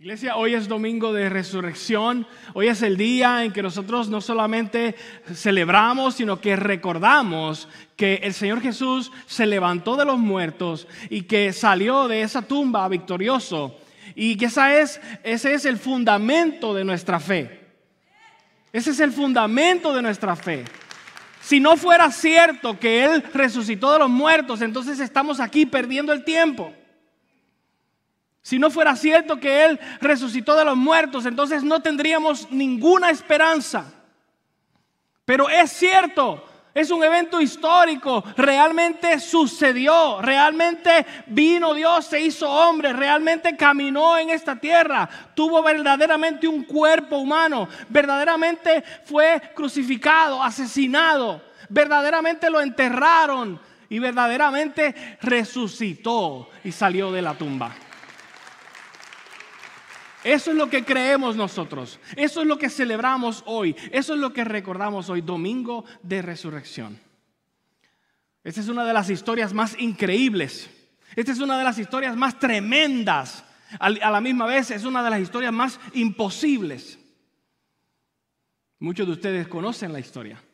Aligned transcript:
Iglesia, 0.00 0.36
hoy 0.36 0.54
es 0.54 0.68
domingo 0.68 1.12
de 1.12 1.28
resurrección, 1.28 2.24
hoy 2.54 2.68
es 2.68 2.82
el 2.82 2.96
día 2.96 3.42
en 3.42 3.52
que 3.52 3.64
nosotros 3.64 4.08
no 4.08 4.20
solamente 4.20 4.94
celebramos, 5.34 6.14
sino 6.14 6.40
que 6.40 6.54
recordamos 6.54 7.68
que 7.96 8.20
el 8.22 8.32
Señor 8.32 8.60
Jesús 8.60 9.10
se 9.26 9.44
levantó 9.44 9.96
de 9.96 10.04
los 10.04 10.16
muertos 10.16 10.86
y 11.10 11.22
que 11.22 11.52
salió 11.52 12.06
de 12.06 12.22
esa 12.22 12.42
tumba 12.42 12.88
victorioso 12.88 13.76
y 14.14 14.36
que 14.36 14.44
esa 14.44 14.78
es, 14.78 15.00
ese 15.24 15.54
es 15.54 15.64
el 15.64 15.78
fundamento 15.78 16.72
de 16.74 16.84
nuestra 16.84 17.18
fe. 17.18 17.66
Ese 18.72 18.90
es 18.90 19.00
el 19.00 19.10
fundamento 19.10 19.92
de 19.92 20.02
nuestra 20.02 20.36
fe. 20.36 20.64
Si 21.40 21.58
no 21.58 21.76
fuera 21.76 22.12
cierto 22.12 22.78
que 22.78 23.04
Él 23.04 23.24
resucitó 23.34 23.92
de 23.94 23.98
los 23.98 24.10
muertos, 24.10 24.62
entonces 24.62 25.00
estamos 25.00 25.40
aquí 25.40 25.66
perdiendo 25.66 26.12
el 26.12 26.22
tiempo. 26.22 26.72
Si 28.48 28.58
no 28.58 28.70
fuera 28.70 28.96
cierto 28.96 29.38
que 29.38 29.66
Él 29.66 29.78
resucitó 30.00 30.56
de 30.56 30.64
los 30.64 30.74
muertos, 30.74 31.26
entonces 31.26 31.62
no 31.62 31.82
tendríamos 31.82 32.50
ninguna 32.50 33.10
esperanza. 33.10 33.92
Pero 35.26 35.50
es 35.50 35.70
cierto, 35.70 36.42
es 36.72 36.90
un 36.90 37.04
evento 37.04 37.42
histórico, 37.42 38.24
realmente 38.38 39.20
sucedió, 39.20 40.22
realmente 40.22 41.04
vino 41.26 41.74
Dios, 41.74 42.06
se 42.06 42.22
hizo 42.22 42.50
hombre, 42.50 42.94
realmente 42.94 43.54
caminó 43.54 44.16
en 44.16 44.30
esta 44.30 44.56
tierra, 44.56 45.06
tuvo 45.34 45.62
verdaderamente 45.62 46.48
un 46.48 46.64
cuerpo 46.64 47.18
humano, 47.18 47.68
verdaderamente 47.90 48.82
fue 49.04 49.42
crucificado, 49.54 50.42
asesinado, 50.42 51.42
verdaderamente 51.68 52.48
lo 52.48 52.62
enterraron 52.62 53.60
y 53.90 53.98
verdaderamente 53.98 55.18
resucitó 55.20 56.48
y 56.64 56.72
salió 56.72 57.12
de 57.12 57.20
la 57.20 57.34
tumba. 57.34 57.76
Eso 60.28 60.50
es 60.50 60.58
lo 60.58 60.68
que 60.68 60.84
creemos 60.84 61.36
nosotros. 61.36 61.98
Eso 62.14 62.42
es 62.42 62.46
lo 62.46 62.58
que 62.58 62.68
celebramos 62.68 63.42
hoy. 63.46 63.74
Eso 63.90 64.12
es 64.12 64.20
lo 64.20 64.30
que 64.30 64.44
recordamos 64.44 65.08
hoy, 65.08 65.22
domingo 65.22 65.86
de 66.02 66.20
resurrección. 66.20 67.00
Esta 68.44 68.60
es 68.60 68.68
una 68.68 68.84
de 68.84 68.92
las 68.92 69.08
historias 69.08 69.54
más 69.54 69.74
increíbles. 69.80 70.68
Esta 71.16 71.32
es 71.32 71.40
una 71.40 71.56
de 71.56 71.64
las 71.64 71.78
historias 71.78 72.14
más 72.14 72.38
tremendas. 72.38 73.42
A 73.80 73.88
la 73.88 74.20
misma 74.20 74.44
vez 74.44 74.70
es 74.70 74.84
una 74.84 75.02
de 75.02 75.08
las 75.08 75.20
historias 75.20 75.50
más 75.50 75.80
imposibles. 75.94 76.98
Muchos 78.80 79.06
de 79.06 79.14
ustedes 79.14 79.48
conocen 79.48 79.94
la 79.94 80.00
historia. 80.00 80.44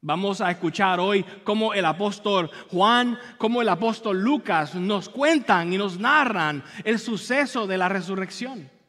Vamos 0.00 0.40
a 0.40 0.50
escuchar 0.50 0.98
hoy 0.98 1.24
cómo 1.44 1.74
el 1.74 1.84
apóstol 1.84 2.50
Juan, 2.72 3.16
cómo 3.38 3.62
el 3.62 3.68
apóstol 3.68 4.20
Lucas 4.20 4.74
nos 4.74 5.08
cuentan 5.08 5.72
y 5.72 5.78
nos 5.78 6.00
narran 6.00 6.64
el 6.82 6.98
suceso 6.98 7.68
de 7.68 7.78
la 7.78 7.88
resurrección. 7.88 8.81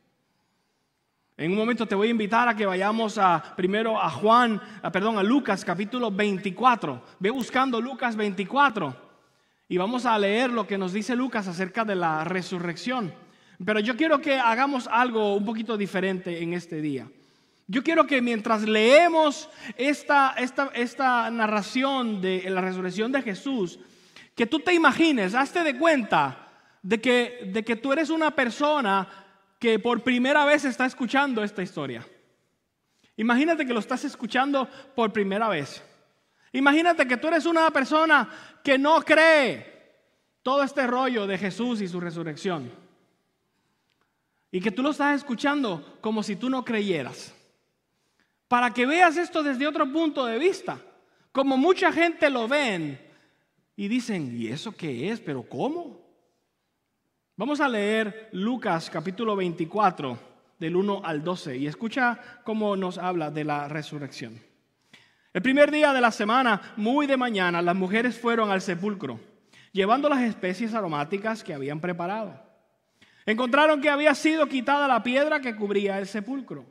En 1.35 1.51
un 1.51 1.57
momento 1.57 1.87
te 1.87 1.95
voy 1.95 2.09
a 2.09 2.11
invitar 2.11 2.47
a 2.47 2.55
que 2.55 2.67
vayamos 2.67 3.17
a, 3.17 3.55
primero 3.55 3.99
a 3.99 4.07
Juan, 4.07 4.61
perdón, 4.91 5.17
a 5.17 5.23
Lucas 5.23 5.65
capítulo 5.65 6.11
24. 6.11 7.01
Ve 7.17 7.31
buscando 7.31 7.81
Lucas 7.81 8.15
24 8.15 8.95
y 9.67 9.77
vamos 9.77 10.05
a 10.05 10.19
leer 10.19 10.51
lo 10.51 10.67
que 10.67 10.77
nos 10.77 10.93
dice 10.93 11.15
Lucas 11.15 11.47
acerca 11.47 11.83
de 11.85 11.95
la 11.95 12.23
resurrección. 12.23 13.11
Pero 13.65 13.79
yo 13.79 13.97
quiero 13.97 14.21
que 14.21 14.37
hagamos 14.37 14.87
algo 14.87 15.35
un 15.35 15.43
poquito 15.43 15.75
diferente 15.75 16.43
en 16.43 16.53
este 16.53 16.81
día. 16.81 17.07
Yo 17.65 17.81
quiero 17.81 18.05
que 18.05 18.21
mientras 18.21 18.61
leemos 18.61 19.49
esta, 19.75 20.35
esta, 20.37 20.69
esta 20.75 21.31
narración 21.31 22.21
de 22.21 22.47
la 22.47 22.61
resurrección 22.61 23.11
de 23.11 23.23
Jesús, 23.23 23.79
que 24.35 24.45
tú 24.45 24.59
te 24.59 24.75
imagines, 24.75 25.33
hazte 25.33 25.63
de 25.63 25.79
cuenta 25.79 26.49
de 26.83 27.01
que, 27.01 27.49
de 27.51 27.63
que 27.63 27.75
tú 27.75 27.91
eres 27.91 28.11
una 28.11 28.31
persona 28.31 29.22
que 29.63 29.79
por 29.79 30.03
primera 30.03 30.43
vez 30.43 30.65
está 30.65 30.85
escuchando 30.85 31.41
esta 31.41 31.63
historia. 31.63 32.05
Imagínate 33.15 33.65
que 33.65 33.73
lo 33.73 33.79
estás 33.79 34.03
escuchando 34.03 34.67
por 34.93 35.13
primera 35.13 35.47
vez. 35.47 35.81
Imagínate 36.51 37.07
que 37.07 37.15
tú 37.15 37.29
eres 37.29 37.45
una 37.45 37.71
persona 37.71 38.29
que 38.61 38.77
no 38.77 39.01
cree 39.03 39.95
todo 40.41 40.63
este 40.63 40.85
rollo 40.85 41.25
de 41.25 41.37
Jesús 41.37 41.79
y 41.79 41.87
su 41.87 42.01
resurrección. 42.01 42.69
Y 44.51 44.59
que 44.59 44.69
tú 44.69 44.83
lo 44.83 44.89
estás 44.89 45.15
escuchando 45.15 45.97
como 46.01 46.23
si 46.23 46.35
tú 46.35 46.49
no 46.49 46.65
creyeras. 46.65 47.33
Para 48.49 48.73
que 48.73 48.85
veas 48.85 49.15
esto 49.15 49.43
desde 49.43 49.65
otro 49.65 49.89
punto 49.89 50.25
de 50.25 50.39
vista. 50.39 50.77
Como 51.31 51.55
mucha 51.55 51.89
gente 51.93 52.29
lo 52.29 52.49
ven 52.49 52.99
y 53.77 53.87
dicen, 53.87 54.37
¿y 54.37 54.47
eso 54.47 54.73
qué 54.73 55.09
es? 55.09 55.21
¿Pero 55.21 55.41
cómo? 55.41 56.02
Vamos 57.35 57.61
a 57.61 57.67
leer 57.67 58.29
Lucas 58.33 58.91
capítulo 58.91 59.35
24 59.35 60.19
del 60.59 60.75
1 60.75 61.01
al 61.03 61.23
12 61.23 61.57
y 61.57 61.65
escucha 61.65 62.19
cómo 62.43 62.75
nos 62.75 62.99
habla 62.99 63.31
de 63.31 63.43
la 63.43 63.67
resurrección. 63.67 64.39
El 65.33 65.41
primer 65.41 65.71
día 65.71 65.93
de 65.93 66.01
la 66.01 66.11
semana, 66.11 66.61
muy 66.77 67.07
de 67.07 67.17
mañana, 67.17 67.63
las 67.63 67.75
mujeres 67.75 68.19
fueron 68.19 68.51
al 68.51 68.61
sepulcro, 68.61 69.19
llevando 69.71 70.09
las 70.09 70.21
especies 70.21 70.75
aromáticas 70.75 71.43
que 71.43 71.55
habían 71.55 71.79
preparado. 71.79 72.39
Encontraron 73.25 73.81
que 73.81 73.89
había 73.89 74.13
sido 74.13 74.45
quitada 74.45 74.87
la 74.87 75.01
piedra 75.01 75.41
que 75.41 75.55
cubría 75.55 75.97
el 75.97 76.05
sepulcro 76.05 76.67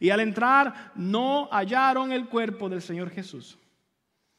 y 0.00 0.08
al 0.08 0.20
entrar 0.20 0.92
no 0.94 1.50
hallaron 1.52 2.10
el 2.10 2.26
cuerpo 2.26 2.70
del 2.70 2.80
Señor 2.80 3.10
Jesús. 3.10 3.58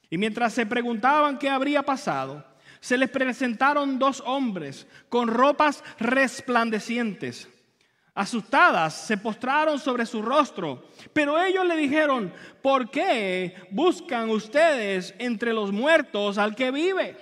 Y 0.09 0.17
mientras 0.17 0.53
se 0.53 0.65
preguntaban 0.65 1.37
qué 1.37 1.51
habría 1.51 1.83
pasado, 1.83 2.43
se 2.79 2.97
les 2.97 3.09
presentaron 3.09 3.99
dos 3.99 4.21
hombres 4.25 4.87
con 5.09 5.27
ropas 5.27 5.83
resplandecientes. 5.99 7.49
Asustadas, 8.13 8.95
se 9.05 9.17
postraron 9.17 9.77
sobre 9.77 10.05
su 10.05 10.23
rostro, 10.23 10.89
pero 11.13 11.39
ellos 11.39 11.65
le 11.67 11.75
dijeron, 11.77 12.33
¿por 12.63 12.89
qué 12.89 13.53
buscan 13.69 14.29
ustedes 14.31 15.13
entre 15.19 15.53
los 15.53 15.71
muertos 15.71 16.39
al 16.39 16.55
que 16.55 16.71
vive? 16.71 17.15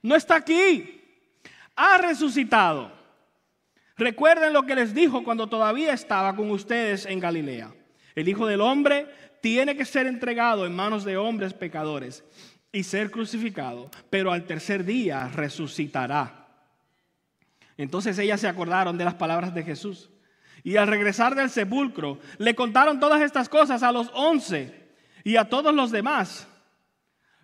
No 0.00 0.14
está 0.14 0.36
aquí, 0.36 1.02
ha 1.74 1.98
resucitado. 1.98 2.92
Recuerden 3.96 4.52
lo 4.52 4.64
que 4.64 4.76
les 4.76 4.94
dijo 4.94 5.24
cuando 5.24 5.48
todavía 5.48 5.92
estaba 5.92 6.36
con 6.36 6.50
ustedes 6.50 7.06
en 7.06 7.18
Galilea. 7.18 7.74
El 8.14 8.28
Hijo 8.28 8.46
del 8.46 8.60
Hombre 8.60 9.08
tiene 9.40 9.76
que 9.76 9.84
ser 9.84 10.06
entregado 10.06 10.66
en 10.66 10.76
manos 10.76 11.04
de 11.04 11.16
hombres 11.16 11.52
pecadores 11.52 12.22
y 12.72 12.82
ser 12.82 13.10
crucificado, 13.10 13.90
pero 14.10 14.32
al 14.32 14.44
tercer 14.44 14.84
día 14.84 15.28
resucitará. 15.28 16.46
Entonces 17.76 18.18
ellas 18.18 18.40
se 18.40 18.48
acordaron 18.48 18.98
de 18.98 19.04
las 19.04 19.14
palabras 19.14 19.54
de 19.54 19.62
Jesús. 19.62 20.10
Y 20.62 20.76
al 20.76 20.88
regresar 20.88 21.34
del 21.34 21.50
sepulcro, 21.50 22.18
le 22.38 22.54
contaron 22.54 22.98
todas 22.98 23.22
estas 23.22 23.48
cosas 23.48 23.82
a 23.82 23.92
los 23.92 24.10
once 24.14 24.88
y 25.22 25.36
a 25.36 25.48
todos 25.48 25.74
los 25.74 25.90
demás. 25.90 26.48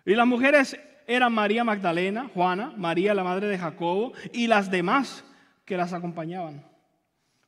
Y 0.05 0.15
las 0.15 0.27
mujeres 0.27 0.77
eran 1.07 1.33
María 1.33 1.63
Magdalena, 1.63 2.29
Juana, 2.33 2.73
María 2.75 3.13
la 3.13 3.23
madre 3.23 3.47
de 3.47 3.57
Jacobo 3.57 4.13
y 4.33 4.47
las 4.47 4.69
demás 4.69 5.23
que 5.65 5.77
las 5.77 5.93
acompañaban. 5.93 6.65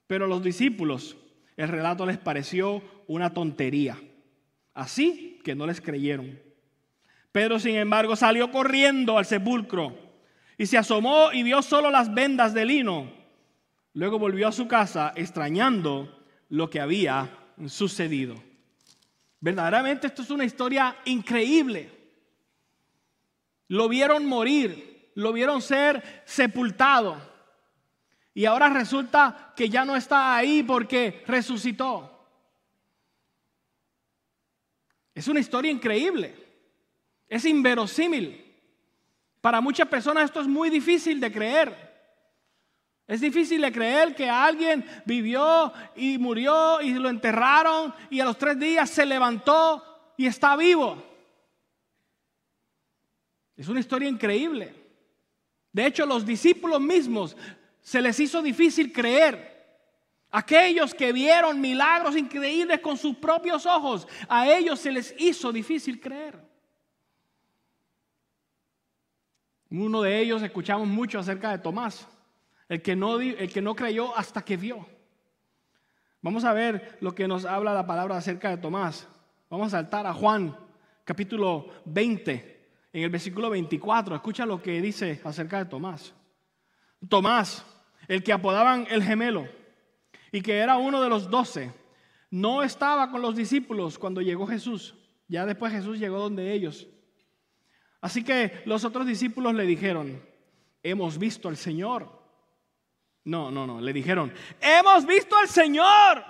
Pero 0.07 0.25
a 0.25 0.27
los 0.27 0.43
discípulos 0.43 1.17
el 1.57 1.69
relato 1.69 2.05
les 2.05 2.17
pareció 2.17 2.81
una 3.07 3.33
tontería. 3.33 3.97
Así 4.73 5.39
que 5.43 5.55
no 5.55 5.65
les 5.65 5.81
creyeron. 5.81 6.39
Pedro, 7.35 7.59
sin 7.59 7.75
embargo, 7.75 8.15
salió 8.15 8.49
corriendo 8.49 9.17
al 9.17 9.25
sepulcro 9.25 9.93
y 10.57 10.67
se 10.67 10.77
asomó 10.77 11.33
y 11.33 11.43
vio 11.43 11.61
solo 11.61 11.91
las 11.91 12.13
vendas 12.13 12.53
de 12.53 12.63
lino. 12.63 13.11
Luego 13.91 14.17
volvió 14.17 14.47
a 14.47 14.53
su 14.53 14.69
casa 14.69 15.11
extrañando 15.17 16.23
lo 16.47 16.69
que 16.69 16.79
había 16.79 17.29
sucedido. 17.67 18.41
Verdaderamente 19.41 20.07
esto 20.07 20.21
es 20.21 20.29
una 20.29 20.45
historia 20.45 20.95
increíble. 21.03 21.91
Lo 23.67 23.89
vieron 23.89 24.25
morir, 24.25 25.11
lo 25.15 25.33
vieron 25.33 25.61
ser 25.61 26.23
sepultado. 26.23 27.17
Y 28.33 28.45
ahora 28.45 28.69
resulta 28.69 29.51
que 29.57 29.67
ya 29.67 29.83
no 29.83 29.97
está 29.97 30.37
ahí 30.37 30.63
porque 30.63 31.21
resucitó. 31.27 32.29
Es 35.13 35.27
una 35.27 35.41
historia 35.41 35.69
increíble. 35.69 36.44
Es 37.27 37.45
inverosímil. 37.45 38.41
Para 39.41 39.61
muchas 39.61 39.87
personas 39.87 40.25
esto 40.25 40.41
es 40.41 40.47
muy 40.47 40.69
difícil 40.69 41.19
de 41.19 41.31
creer. 41.31 41.85
Es 43.07 43.21
difícil 43.21 43.61
de 43.61 43.71
creer 43.71 44.15
que 44.15 44.27
alguien 44.27 44.83
vivió 45.05 45.71
y 45.95 46.17
murió 46.17 46.81
y 46.81 46.93
lo 46.93 47.09
enterraron 47.09 47.93
y 48.09 48.19
a 48.19 48.25
los 48.25 48.37
tres 48.37 48.57
días 48.57 48.89
se 48.89 49.05
levantó 49.05 49.83
y 50.17 50.25
está 50.25 50.55
vivo. 50.55 51.03
Es 53.55 53.67
una 53.67 53.79
historia 53.79 54.09
increíble. 54.09 54.73
De 55.71 55.85
hecho, 55.85 56.05
los 56.05 56.25
discípulos 56.25 56.81
mismos 56.81 57.37
se 57.81 58.01
les 58.01 58.19
hizo 58.19 58.41
difícil 58.41 58.91
creer. 58.91 59.53
Aquellos 60.31 60.93
que 60.93 61.13
vieron 61.13 61.61
milagros 61.61 62.17
increíbles 62.17 62.79
con 62.79 62.97
sus 62.97 63.15
propios 63.17 63.65
ojos, 63.65 64.07
a 64.27 64.49
ellos 64.51 64.79
se 64.79 64.91
les 64.91 65.13
hizo 65.19 65.51
difícil 65.51 65.99
creer. 65.99 66.54
Uno 69.69 70.01
de 70.01 70.19
ellos 70.19 70.41
escuchamos 70.41 70.87
mucho 70.87 71.19
acerca 71.19 71.51
de 71.51 71.59
Tomás. 71.59 72.07
El 72.67 72.81
que 72.81 72.95
no, 72.95 73.19
el 73.19 73.51
que 73.51 73.61
no 73.61 73.75
creyó 73.75 74.15
hasta 74.17 74.43
que 74.43 74.57
vio. 74.57 74.85
Vamos 76.21 76.43
a 76.43 76.53
ver 76.53 76.97
lo 77.01 77.13
que 77.13 77.27
nos 77.27 77.45
habla 77.45 77.73
la 77.73 77.85
palabra 77.85 78.17
acerca 78.17 78.49
de 78.49 78.57
Tomás. 78.57 79.07
Vamos 79.49 79.67
a 79.67 79.77
saltar 79.77 80.07
a 80.07 80.13
Juan, 80.13 80.57
capítulo 81.03 81.67
20, 81.85 82.67
en 82.93 83.03
el 83.03 83.09
versículo 83.11 83.51
24. 83.51 84.15
Escucha 84.15 84.45
lo 84.45 84.61
que 84.61 84.81
dice 84.81 85.21
acerca 85.23 85.59
de 85.59 85.65
Tomás. 85.65 86.15
Tomás, 87.07 87.63
el 88.07 88.23
que 88.23 88.33
apodaban 88.33 88.87
el 88.89 89.03
gemelo 89.03 89.47
y 90.31 90.41
que 90.41 90.57
era 90.57 90.77
uno 90.77 91.01
de 91.01 91.09
los 91.09 91.29
doce, 91.29 91.71
no 92.31 92.63
estaba 92.63 93.11
con 93.11 93.21
los 93.21 93.35
discípulos 93.35 93.99
cuando 93.99 94.21
llegó 94.21 94.47
Jesús. 94.47 94.95
Ya 95.27 95.45
después 95.45 95.71
Jesús 95.71 95.99
llegó 95.99 96.19
donde 96.19 96.53
ellos. 96.53 96.87
Así 98.05 98.23
que 98.23 98.61
los 98.65 98.85
otros 98.85 99.07
discípulos 99.07 99.55
le 99.55 99.65
dijeron, 99.65 100.21
hemos 100.83 101.17
visto 101.17 101.49
al 101.49 101.57
Señor. 101.57 102.07
No, 103.23 103.49
no, 103.49 103.65
no, 103.65 103.81
le 103.81 103.91
dijeron, 103.91 104.31
hemos 104.61 105.07
visto 105.07 105.35
al 105.35 105.47
Señor. 105.47 106.23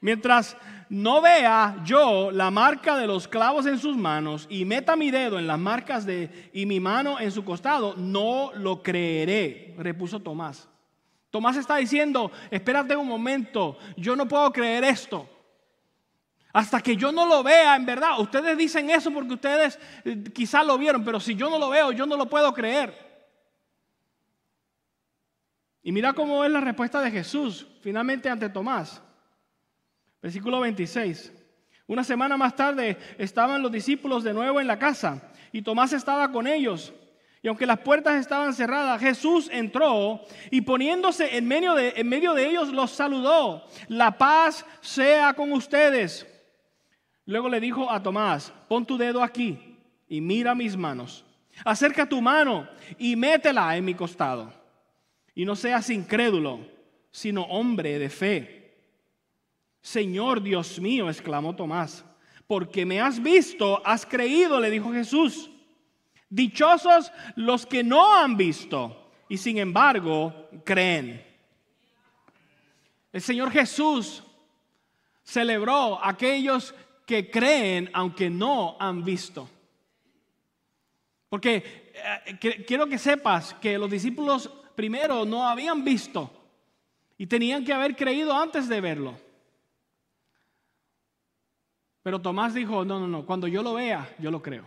Mientras 0.00 0.56
no 0.88 1.20
vea 1.20 1.82
yo 1.84 2.30
la 2.30 2.52
marca 2.52 2.96
de 2.96 3.08
los 3.08 3.26
clavos 3.26 3.66
en 3.66 3.76
sus 3.76 3.96
manos 3.96 4.46
y 4.48 4.64
meta 4.64 4.94
mi 4.94 5.10
dedo 5.10 5.36
en 5.36 5.48
las 5.48 5.58
marcas 5.58 6.06
de 6.06 6.48
y 6.52 6.64
mi 6.64 6.78
mano 6.78 7.18
en 7.18 7.32
su 7.32 7.44
costado, 7.44 7.96
no 7.96 8.52
lo 8.54 8.84
creeré, 8.84 9.74
repuso 9.78 10.20
Tomás. 10.20 10.68
Tomás 11.30 11.56
está 11.56 11.74
diciendo, 11.78 12.30
espérate 12.52 12.94
un 12.94 13.08
momento, 13.08 13.78
yo 13.96 14.14
no 14.14 14.28
puedo 14.28 14.52
creer 14.52 14.84
esto. 14.84 15.28
Hasta 16.54 16.80
que 16.80 16.96
yo 16.96 17.10
no 17.10 17.26
lo 17.26 17.42
vea, 17.42 17.74
en 17.74 17.84
verdad. 17.84 18.20
Ustedes 18.20 18.56
dicen 18.56 18.88
eso 18.88 19.10
porque 19.10 19.34
ustedes 19.34 19.76
eh, 20.04 20.22
quizás 20.32 20.64
lo 20.64 20.78
vieron, 20.78 21.04
pero 21.04 21.18
si 21.18 21.34
yo 21.34 21.50
no 21.50 21.58
lo 21.58 21.68
veo, 21.68 21.90
yo 21.90 22.06
no 22.06 22.16
lo 22.16 22.26
puedo 22.26 22.54
creer. 22.54 22.94
Y 25.82 25.90
mira 25.90 26.12
cómo 26.12 26.44
es 26.44 26.52
la 26.52 26.60
respuesta 26.60 27.00
de 27.00 27.10
Jesús 27.10 27.66
finalmente 27.82 28.30
ante 28.30 28.48
Tomás. 28.48 29.02
Versículo 30.22 30.60
26. 30.60 31.32
Una 31.88 32.04
semana 32.04 32.36
más 32.36 32.54
tarde 32.54 32.98
estaban 33.18 33.60
los 33.60 33.72
discípulos 33.72 34.22
de 34.22 34.32
nuevo 34.32 34.60
en 34.60 34.68
la 34.68 34.78
casa 34.78 35.32
y 35.50 35.60
Tomás 35.60 35.92
estaba 35.92 36.30
con 36.30 36.46
ellos. 36.46 36.92
Y 37.42 37.48
aunque 37.48 37.66
las 37.66 37.80
puertas 37.80 38.14
estaban 38.14 38.54
cerradas, 38.54 39.00
Jesús 39.00 39.48
entró 39.50 40.20
y 40.52 40.60
poniéndose 40.60 41.36
en 41.36 41.48
medio 41.48 41.74
de, 41.74 41.94
en 41.96 42.08
medio 42.08 42.32
de 42.32 42.48
ellos 42.48 42.68
los 42.68 42.92
saludó. 42.92 43.66
La 43.88 44.16
paz 44.16 44.64
sea 44.80 45.34
con 45.34 45.52
ustedes. 45.52 46.28
Luego 47.26 47.48
le 47.48 47.60
dijo 47.60 47.90
a 47.90 48.02
Tomás, 48.02 48.52
pon 48.68 48.84
tu 48.84 48.98
dedo 48.98 49.22
aquí 49.22 49.78
y 50.08 50.20
mira 50.20 50.54
mis 50.54 50.76
manos. 50.76 51.24
Acerca 51.64 52.08
tu 52.08 52.20
mano 52.20 52.68
y 52.98 53.16
métela 53.16 53.76
en 53.76 53.84
mi 53.84 53.94
costado. 53.94 54.52
Y 55.34 55.44
no 55.44 55.56
seas 55.56 55.88
incrédulo, 55.90 56.60
sino 57.10 57.42
hombre 57.42 57.98
de 57.98 58.10
fe. 58.10 58.64
Señor 59.80 60.42
Dios 60.42 60.80
mío, 60.80 61.08
exclamó 61.08 61.54
Tomás, 61.54 62.04
porque 62.46 62.84
me 62.86 63.00
has 63.00 63.22
visto, 63.22 63.80
has 63.86 64.04
creído, 64.04 64.60
le 64.60 64.70
dijo 64.70 64.92
Jesús. 64.92 65.50
Dichosos 66.28 67.12
los 67.36 67.66
que 67.66 67.84
no 67.84 68.14
han 68.14 68.36
visto 68.36 69.12
y 69.28 69.36
sin 69.36 69.58
embargo 69.58 70.48
creen. 70.64 71.24
El 73.12 73.20
Señor 73.20 73.50
Jesús 73.50 74.24
celebró 75.22 76.02
a 76.02 76.10
aquellos 76.10 76.74
que 77.06 77.30
creen 77.30 77.90
aunque 77.92 78.30
no 78.30 78.76
han 78.78 79.04
visto. 79.04 79.48
Porque 81.28 81.92
eh, 81.94 82.64
quiero 82.66 82.86
que 82.86 82.98
sepas 82.98 83.54
que 83.54 83.76
los 83.78 83.90
discípulos 83.90 84.50
primero 84.74 85.24
no 85.24 85.46
habían 85.46 85.84
visto 85.84 86.30
y 87.18 87.26
tenían 87.26 87.64
que 87.64 87.72
haber 87.72 87.96
creído 87.96 88.32
antes 88.32 88.68
de 88.68 88.80
verlo. 88.80 89.16
Pero 92.02 92.20
Tomás 92.20 92.52
dijo, 92.52 92.84
no, 92.84 93.00
no, 93.00 93.08
no, 93.08 93.24
cuando 93.24 93.48
yo 93.48 93.62
lo 93.62 93.74
vea, 93.74 94.14
yo 94.18 94.30
lo 94.30 94.42
creo. 94.42 94.66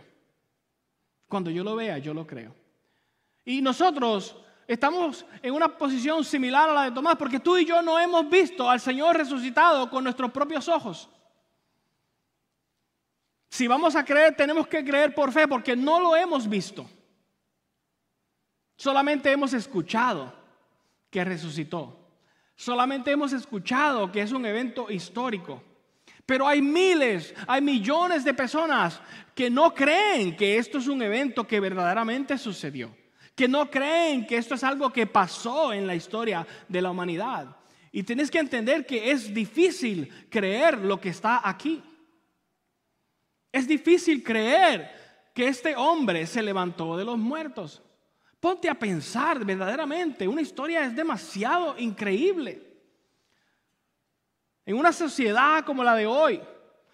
Cuando 1.28 1.50
yo 1.50 1.62
lo 1.62 1.76
vea, 1.76 1.98
yo 1.98 2.12
lo 2.12 2.26
creo. 2.26 2.54
Y 3.44 3.62
nosotros 3.62 4.36
estamos 4.66 5.24
en 5.42 5.54
una 5.54 5.68
posición 5.68 6.24
similar 6.24 6.68
a 6.68 6.74
la 6.74 6.84
de 6.84 6.90
Tomás, 6.90 7.16
porque 7.16 7.40
tú 7.40 7.56
y 7.56 7.64
yo 7.64 7.80
no 7.80 7.98
hemos 7.98 8.28
visto 8.28 8.68
al 8.68 8.80
Señor 8.80 9.16
resucitado 9.16 9.88
con 9.88 10.04
nuestros 10.04 10.32
propios 10.32 10.68
ojos. 10.68 11.08
Si 13.48 13.66
vamos 13.66 13.96
a 13.96 14.04
creer, 14.04 14.36
tenemos 14.36 14.66
que 14.66 14.84
creer 14.84 15.14
por 15.14 15.32
fe, 15.32 15.48
porque 15.48 15.74
no 15.74 16.00
lo 16.00 16.14
hemos 16.14 16.48
visto. 16.48 16.88
Solamente 18.76 19.32
hemos 19.32 19.52
escuchado 19.54 20.32
que 21.10 21.24
resucitó. 21.24 21.98
Solamente 22.54 23.10
hemos 23.10 23.32
escuchado 23.32 24.10
que 24.12 24.20
es 24.20 24.32
un 24.32 24.44
evento 24.44 24.90
histórico. 24.90 25.62
Pero 26.26 26.46
hay 26.46 26.60
miles, 26.60 27.34
hay 27.46 27.62
millones 27.62 28.22
de 28.22 28.34
personas 28.34 29.00
que 29.34 29.48
no 29.48 29.74
creen 29.74 30.36
que 30.36 30.58
esto 30.58 30.78
es 30.78 30.86
un 30.86 31.00
evento 31.00 31.46
que 31.46 31.58
verdaderamente 31.58 32.36
sucedió, 32.36 32.94
que 33.34 33.48
no 33.48 33.70
creen 33.70 34.26
que 34.26 34.36
esto 34.36 34.54
es 34.54 34.62
algo 34.62 34.92
que 34.92 35.06
pasó 35.06 35.72
en 35.72 35.86
la 35.86 35.94
historia 35.94 36.46
de 36.68 36.82
la 36.82 36.90
humanidad. 36.90 37.56
Y 37.90 38.02
tienes 38.02 38.30
que 38.30 38.40
entender 38.40 38.84
que 38.84 39.10
es 39.10 39.32
difícil 39.32 40.26
creer 40.28 40.78
lo 40.78 41.00
que 41.00 41.08
está 41.08 41.48
aquí. 41.48 41.82
Es 43.50 43.66
difícil 43.66 44.22
creer 44.22 45.30
que 45.34 45.48
este 45.48 45.74
hombre 45.76 46.26
se 46.26 46.42
levantó 46.42 46.96
de 46.96 47.04
los 47.04 47.18
muertos. 47.18 47.82
Ponte 48.40 48.68
a 48.68 48.74
pensar 48.74 49.44
verdaderamente, 49.44 50.28
una 50.28 50.42
historia 50.42 50.84
es 50.84 50.94
demasiado 50.94 51.76
increíble. 51.78 52.62
En 54.64 54.76
una 54.76 54.92
sociedad 54.92 55.64
como 55.64 55.82
la 55.82 55.94
de 55.94 56.06
hoy, 56.06 56.40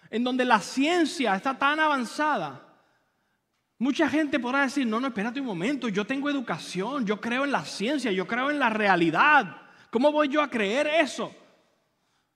en 0.09 0.23
donde 0.23 0.45
la 0.45 0.59
ciencia 0.59 1.35
está 1.35 1.57
tan 1.57 1.79
avanzada, 1.79 2.65
mucha 3.77 4.09
gente 4.09 4.39
podrá 4.39 4.61
decir, 4.61 4.87
no, 4.87 4.99
no, 4.99 5.07
espérate 5.07 5.41
un 5.41 5.45
momento, 5.45 5.89
yo 5.89 6.05
tengo 6.05 6.29
educación, 6.29 7.05
yo 7.05 7.19
creo 7.19 7.43
en 7.43 7.51
la 7.51 7.65
ciencia, 7.65 8.11
yo 8.11 8.25
creo 8.25 8.49
en 8.49 8.57
la 8.57 8.69
realidad. 8.69 9.57
¿Cómo 9.91 10.11
voy 10.11 10.29
yo 10.29 10.41
a 10.41 10.49
creer 10.49 10.87
eso? 10.87 11.35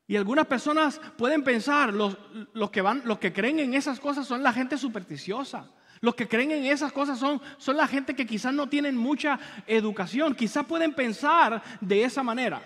Y 0.09 0.17
algunas 0.17 0.47
personas 0.47 1.00
pueden 1.19 1.44
pensar, 1.44 1.94
los, 1.94 2.17
los, 2.53 2.71
que, 2.71 2.81
van, 2.81 3.03
los 3.06 3.19
que 3.19 3.31
creen 3.31 3.59
en 3.59 3.75
esas 3.75 4.00
cosas 4.00 4.25
son 4.25 4.41
la 4.41 4.51
gente 4.51 4.75
supersticiosa. 4.75 5.69
Los 6.01 6.15
que 6.15 6.27
creen 6.27 6.50
en 6.50 6.65
esas 6.65 6.91
cosas 6.91 7.19
son, 7.19 7.39
son 7.59 7.77
la 7.77 7.88
gente 7.88 8.15
que 8.15 8.25
quizás 8.25 8.51
no 8.51 8.67
tienen 8.67 8.97
mucha 8.97 9.39
educación. 9.67 10.33
Quizás 10.33 10.65
pueden 10.65 10.95
pensar 10.95 11.61
de 11.79 12.03
esa 12.03 12.23
manera. 12.23 12.59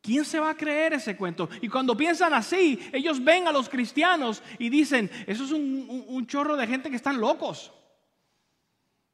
¿Quién 0.00 0.24
se 0.24 0.40
va 0.40 0.48
a 0.48 0.56
creer 0.56 0.94
ese 0.94 1.14
cuento? 1.14 1.50
Y 1.60 1.68
cuando 1.68 1.94
piensan 1.94 2.32
así, 2.32 2.80
ellos 2.90 3.22
ven 3.22 3.46
a 3.46 3.52
los 3.52 3.68
cristianos 3.68 4.42
y 4.58 4.70
dicen, 4.70 5.10
eso 5.26 5.44
es 5.44 5.52
un, 5.52 6.26
chorro 6.26 6.56
de 6.56 6.66
gente 6.66 6.88
que 6.88 6.96
están 6.96 7.20
locos. 7.20 7.70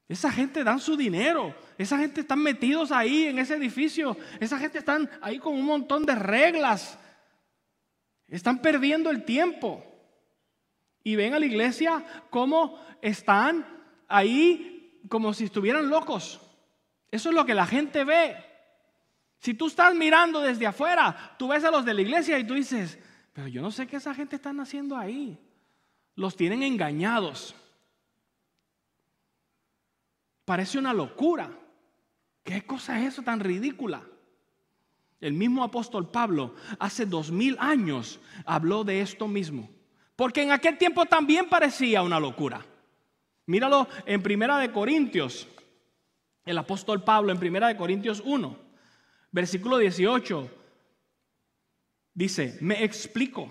Esa 0.08 0.32
gente 0.32 0.64
dan 0.64 0.80
su 0.80 0.96
dinero, 0.96 1.54
esa 1.76 1.98
gente 1.98 2.22
están 2.22 2.38
metidos 2.38 2.90
ahí 2.92 3.26
en 3.26 3.38
ese 3.38 3.56
edificio, 3.56 4.16
esa 4.40 4.58
gente 4.58 4.78
están 4.78 5.08
ahí 5.20 5.38
con 5.38 5.52
un 5.52 5.66
montón 5.66 6.06
de 6.06 6.14
reglas, 6.14 6.98
están 8.26 8.62
perdiendo 8.62 9.10
el 9.10 9.24
tiempo. 9.24 9.84
Y 11.04 11.14
ven 11.16 11.34
a 11.34 11.38
la 11.38 11.46
iglesia 11.46 12.04
como 12.30 12.82
están 13.02 13.66
ahí 14.08 14.98
como 15.08 15.34
si 15.34 15.44
estuvieran 15.44 15.90
locos. 15.90 16.40
Eso 17.10 17.28
es 17.28 17.34
lo 17.34 17.44
que 17.44 17.54
la 17.54 17.66
gente 17.66 18.04
ve. 18.04 18.36
Si 19.38 19.54
tú 19.54 19.68
estás 19.68 19.94
mirando 19.94 20.40
desde 20.40 20.66
afuera, 20.66 21.36
tú 21.38 21.48
ves 21.48 21.64
a 21.64 21.70
los 21.70 21.84
de 21.84 21.94
la 21.94 22.02
iglesia 22.02 22.38
y 22.38 22.44
tú 22.44 22.54
dices, 22.54 22.98
pero 23.32 23.46
yo 23.46 23.62
no 23.62 23.70
sé 23.70 23.86
qué 23.86 23.96
esa 23.96 24.14
gente 24.14 24.36
está 24.36 24.50
haciendo 24.58 24.96
ahí. 24.96 25.38
Los 26.14 26.34
tienen 26.34 26.62
engañados. 26.62 27.54
Parece 30.48 30.78
una 30.78 30.94
locura. 30.94 31.50
¿Qué 32.42 32.64
cosa 32.64 32.98
es 32.98 33.12
eso 33.12 33.22
tan 33.22 33.38
ridícula? 33.38 34.02
El 35.20 35.34
mismo 35.34 35.62
apóstol 35.62 36.10
Pablo 36.10 36.54
hace 36.78 37.04
dos 37.04 37.30
mil 37.30 37.54
años 37.60 38.18
habló 38.46 38.82
de 38.82 39.02
esto 39.02 39.28
mismo. 39.28 39.68
Porque 40.16 40.40
en 40.40 40.50
aquel 40.50 40.78
tiempo 40.78 41.04
también 41.04 41.50
parecía 41.50 42.00
una 42.00 42.18
locura. 42.18 42.64
Míralo 43.44 43.88
en 44.06 44.22
Primera 44.22 44.56
de 44.56 44.72
Corintios. 44.72 45.46
El 46.46 46.56
apóstol 46.56 47.04
Pablo 47.04 47.30
en 47.30 47.38
Primera 47.38 47.68
de 47.68 47.76
Corintios 47.76 48.22
1. 48.24 48.58
Versículo 49.30 49.76
18 49.76 50.50
dice, 52.14 52.56
me 52.62 52.84
explico, 52.84 53.50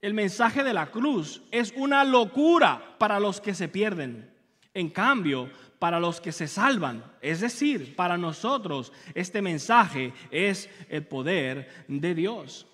el 0.00 0.14
mensaje 0.14 0.64
de 0.64 0.72
la 0.72 0.90
cruz 0.90 1.42
es 1.50 1.74
una 1.76 2.04
locura 2.04 2.96
para 2.96 3.20
los 3.20 3.38
que 3.38 3.52
se 3.52 3.68
pierden. 3.68 4.31
En 4.74 4.90
cambio, 4.90 5.50
para 5.78 6.00
los 6.00 6.20
que 6.20 6.32
se 6.32 6.48
salvan, 6.48 7.04
es 7.20 7.40
decir, 7.40 7.94
para 7.96 8.16
nosotros, 8.16 8.92
este 9.14 9.42
mensaje 9.42 10.12
es 10.30 10.70
el 10.88 11.06
poder 11.06 11.84
de 11.88 12.14
Dios. 12.14 12.66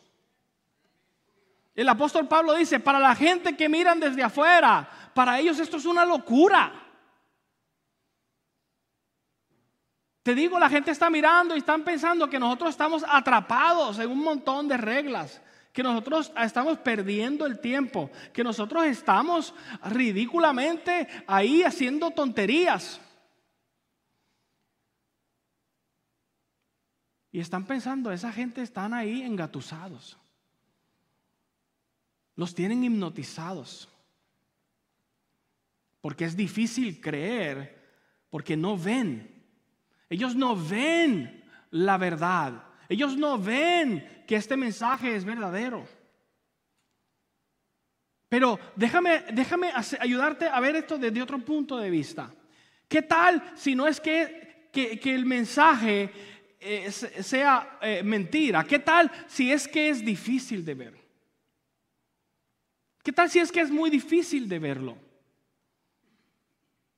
El 1.75 1.88
apóstol 1.88 2.28
Pablo 2.28 2.55
dice, 2.55 2.81
para 2.81 2.99
la 2.99 3.14
gente 3.14 3.57
que 3.57 3.69
miran 3.69 4.00
desde 4.00 4.23
afuera, 4.23 5.11
para 5.14 5.38
ellos 5.38 5.59
esto 5.59 5.76
es 5.76 5.85
una 5.87 6.05
locura. 6.05 6.73
Te 10.23 10.35
digo, 10.35 10.59
la 10.59 10.69
gente 10.69 10.90
está 10.90 11.09
mirando 11.09 11.55
y 11.55 11.61
están 11.61 11.85
pensando 11.85 12.28
que 12.28 12.38
nosotros 12.38 12.71
estamos 12.71 13.05
atrapados 13.09 13.99
en 13.99 14.11
un 14.11 14.19
montón 14.19 14.69
de 14.69 14.76
reglas, 14.76 15.40
que 15.73 15.83
nosotros 15.83 16.33
estamos 16.37 16.79
perdiendo 16.79 17.47
el 17.47 17.61
tiempo, 17.61 18.11
que 18.33 18.45
nosotros 18.45 18.85
estamos 18.87 19.55
ridículamente 19.85 21.09
ahí 21.27 21.63
haciendo 21.63 22.11
tonterías. 22.11 23.01
Y 27.31 27.41
están 27.41 27.67
pensando, 27.67 28.11
esa 28.11 28.33
gente 28.33 28.63
están 28.63 28.95
ahí 28.95 29.23
engatusados. 29.23 30.17
Los 32.35 32.55
tienen 32.55 32.83
hipnotizados. 32.83 33.89
Porque 36.01 36.25
es 36.25 36.37
difícil 36.37 37.01
creer, 37.01 37.79
porque 38.31 38.57
no 38.57 38.77
ven 38.79 39.39
ellos 40.11 40.35
no 40.35 40.57
ven 40.57 41.45
la 41.71 41.99
verdad. 41.99 42.65
Ellos 42.88 43.16
no 43.16 43.38
ven 43.38 44.25
que 44.26 44.37
este 44.37 44.57
mensaje 44.57 45.14
es 45.14 45.25
verdadero. 45.25 45.87
Pero 48.28 48.59
déjame, 48.76 49.25
déjame 49.33 49.71
ayudarte 50.00 50.47
a 50.47 50.61
ver 50.61 50.76
esto 50.76 50.99
desde 50.99 51.23
otro 51.23 51.38
punto 51.38 51.76
de 51.76 51.90
vista. 51.90 52.33
¿Qué 52.87 53.02
tal 53.02 53.52
si 53.54 53.75
no 53.75 53.87
es 53.87 54.00
que, 54.00 54.68
que, 54.73 55.14
el 55.14 55.26
mensaje 55.26 56.11
eh, 56.61 56.90
sea 56.90 57.78
eh, 57.83 58.02
mentira? 58.02 58.64
¿Qué 58.64 58.78
tal 58.78 59.11
si 59.26 59.52
es 59.52 59.68
que 59.68 59.88
es 59.88 60.04
difícil 60.04 60.64
de 60.64 60.75
ver? 60.75 60.95
¿Qué 63.02 63.12
tal 63.12 63.30
si 63.30 63.38
es 63.38 63.52
que 63.52 63.61
es 63.61 63.71
muy 63.71 63.90
difícil 63.90 64.49
de 64.49 64.59
verlo? 64.59 65.08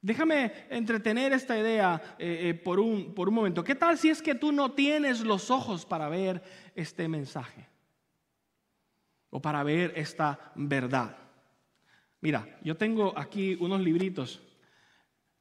Déjame 0.02 0.52
entretener 0.70 1.32
esta 1.32 1.58
idea 1.58 2.00
eh, 2.18 2.48
eh, 2.48 2.54
por, 2.54 2.80
un, 2.80 3.14
por 3.14 3.28
un 3.28 3.34
momento. 3.34 3.62
¿Qué 3.62 3.74
tal 3.74 3.98
si 3.98 4.08
es 4.08 4.22
que 4.22 4.34
tú 4.34 4.50
no 4.50 4.72
tienes 4.72 5.20
los 5.20 5.50
ojos 5.50 5.84
para 5.84 6.08
ver 6.08 6.42
este 6.74 7.06
mensaje? 7.06 7.68
O 9.28 9.42
para 9.42 9.62
ver 9.62 9.92
esta 9.96 10.52
verdad. 10.54 11.16
Mira, 12.22 12.58
yo 12.62 12.76
tengo 12.76 13.12
aquí 13.16 13.56
unos 13.60 13.80
libritos. 13.82 14.42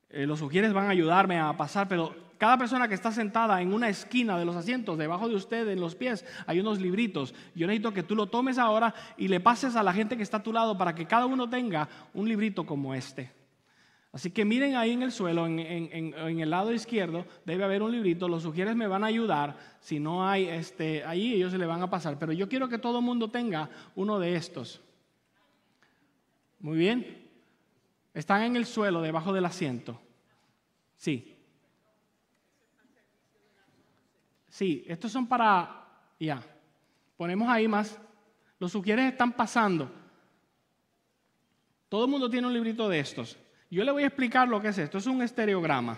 Eh, 0.10 0.26
los 0.26 0.40
sugieres 0.40 0.74
van 0.74 0.88
a 0.88 0.92
ayudarme 0.92 1.40
a 1.40 1.56
pasar, 1.56 1.88
pero 1.88 2.14
cada 2.38 2.58
persona 2.58 2.90
que 2.90 2.96
está 2.96 3.14
sentada 3.14 3.62
en 3.62 3.74
una 3.74 3.88
esquina 3.88 4.38
de 4.38 4.44
los 4.44 4.58
asientos, 4.58 4.98
debajo 4.98 5.30
de 5.30 5.36
usted, 5.36 5.70
en 5.70 5.80
los 5.80 5.96
pies, 5.96 6.26
hay 6.48 6.60
unos 6.60 6.82
libritos. 6.82 7.34
Yo 7.56 7.66
necesito 7.66 7.94
que 7.94 8.04
tú 8.04 8.14
lo 8.14 8.28
tomes 8.28 8.58
ahora 8.58 8.94
y 9.18 9.30
le 9.30 9.40
pases 9.40 9.78
a 9.78 9.84
la 9.84 9.94
gente 9.94 10.18
que 10.18 10.24
está 10.24 10.38
a 10.38 10.44
tu 10.44 10.52
lado 10.52 10.78
para 10.78 10.94
que 10.96 11.06
cada 11.06 11.26
uno 11.26 11.50
tenga 11.50 11.88
un 12.14 12.28
librito 12.28 12.66
como 12.66 12.94
este. 12.94 13.39
Así 14.12 14.32
que 14.32 14.44
miren 14.44 14.76
ahí 14.76 14.92
en 14.92 15.04
el 15.04 15.12
suelo, 15.12 15.46
en, 15.46 15.60
el 15.60 16.50
lado 16.50 16.74
izquierdo, 16.74 17.28
debe 17.46 17.64
haber 17.64 17.84
un 17.84 17.92
librito. 17.92 18.28
Los 18.28 18.42
sugieres 18.42 18.76
me 18.76 18.88
van 18.88 19.04
a 19.04 19.08
ayudar. 19.08 19.78
Si 19.82 20.00
no 20.00 20.28
hay, 20.28 20.48
este, 20.48 21.04
ahí 21.04 21.36
ellos 21.36 21.52
se 21.52 21.60
le 21.60 21.68
van 21.68 21.84
a 21.84 21.90
pasar. 21.90 22.18
Pero 22.18 22.32
yo 22.32 22.50
quiero 22.50 22.68
que 22.68 22.80
todo 22.80 23.00
el 23.00 23.06
mundo 23.06 23.30
tenga 23.30 23.70
uno 23.96 24.18
de 24.18 24.36
estos. 24.36 24.82
Muy 26.60 26.78
bien. 26.78 27.30
Están 28.14 28.42
en 28.42 28.56
el 28.56 28.66
suelo, 28.66 29.02
debajo 29.02 29.32
del 29.32 29.46
asiento. 29.46 30.02
Sí. 30.98 31.36
Sí, 34.50 34.84
estos 34.88 35.12
son 35.12 35.28
para, 35.28 35.88
ya. 36.20 36.42
Ponemos 37.16 37.48
ahí 37.48 37.68
más. 37.68 38.00
Los 38.58 38.72
sugieres 38.72 39.12
están 39.12 39.34
pasando. 39.34 39.92
Todo 41.88 42.06
el 42.06 42.12
mundo 42.12 42.28
tiene 42.28 42.48
un 42.48 42.54
librito 42.54 42.90
de 42.90 43.00
estos. 43.00 43.38
Yo 43.70 43.84
le 43.84 43.92
voy 43.92 44.04
a 44.04 44.08
explicar 44.08 44.48
lo 44.48 44.62
que 44.62 44.70
es 44.70 44.78
esto. 44.78 44.98
Es 44.98 45.06
un 45.06 45.22
estereograma. 45.22 45.98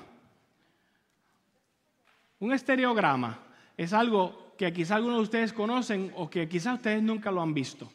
Un 2.40 2.52
estereograma 2.54 3.40
es 3.78 3.94
algo 3.94 4.54
que 4.58 4.74
quizá 4.74 4.96
algunos 4.96 5.20
de 5.20 5.24
ustedes 5.24 5.54
conocen 5.54 6.12
o 6.16 6.30
que 6.30 6.48
quizás 6.48 6.76
ustedes 6.76 7.02
nunca 7.02 7.32
lo 7.32 7.42
han 7.42 7.54
visto. 7.54 7.92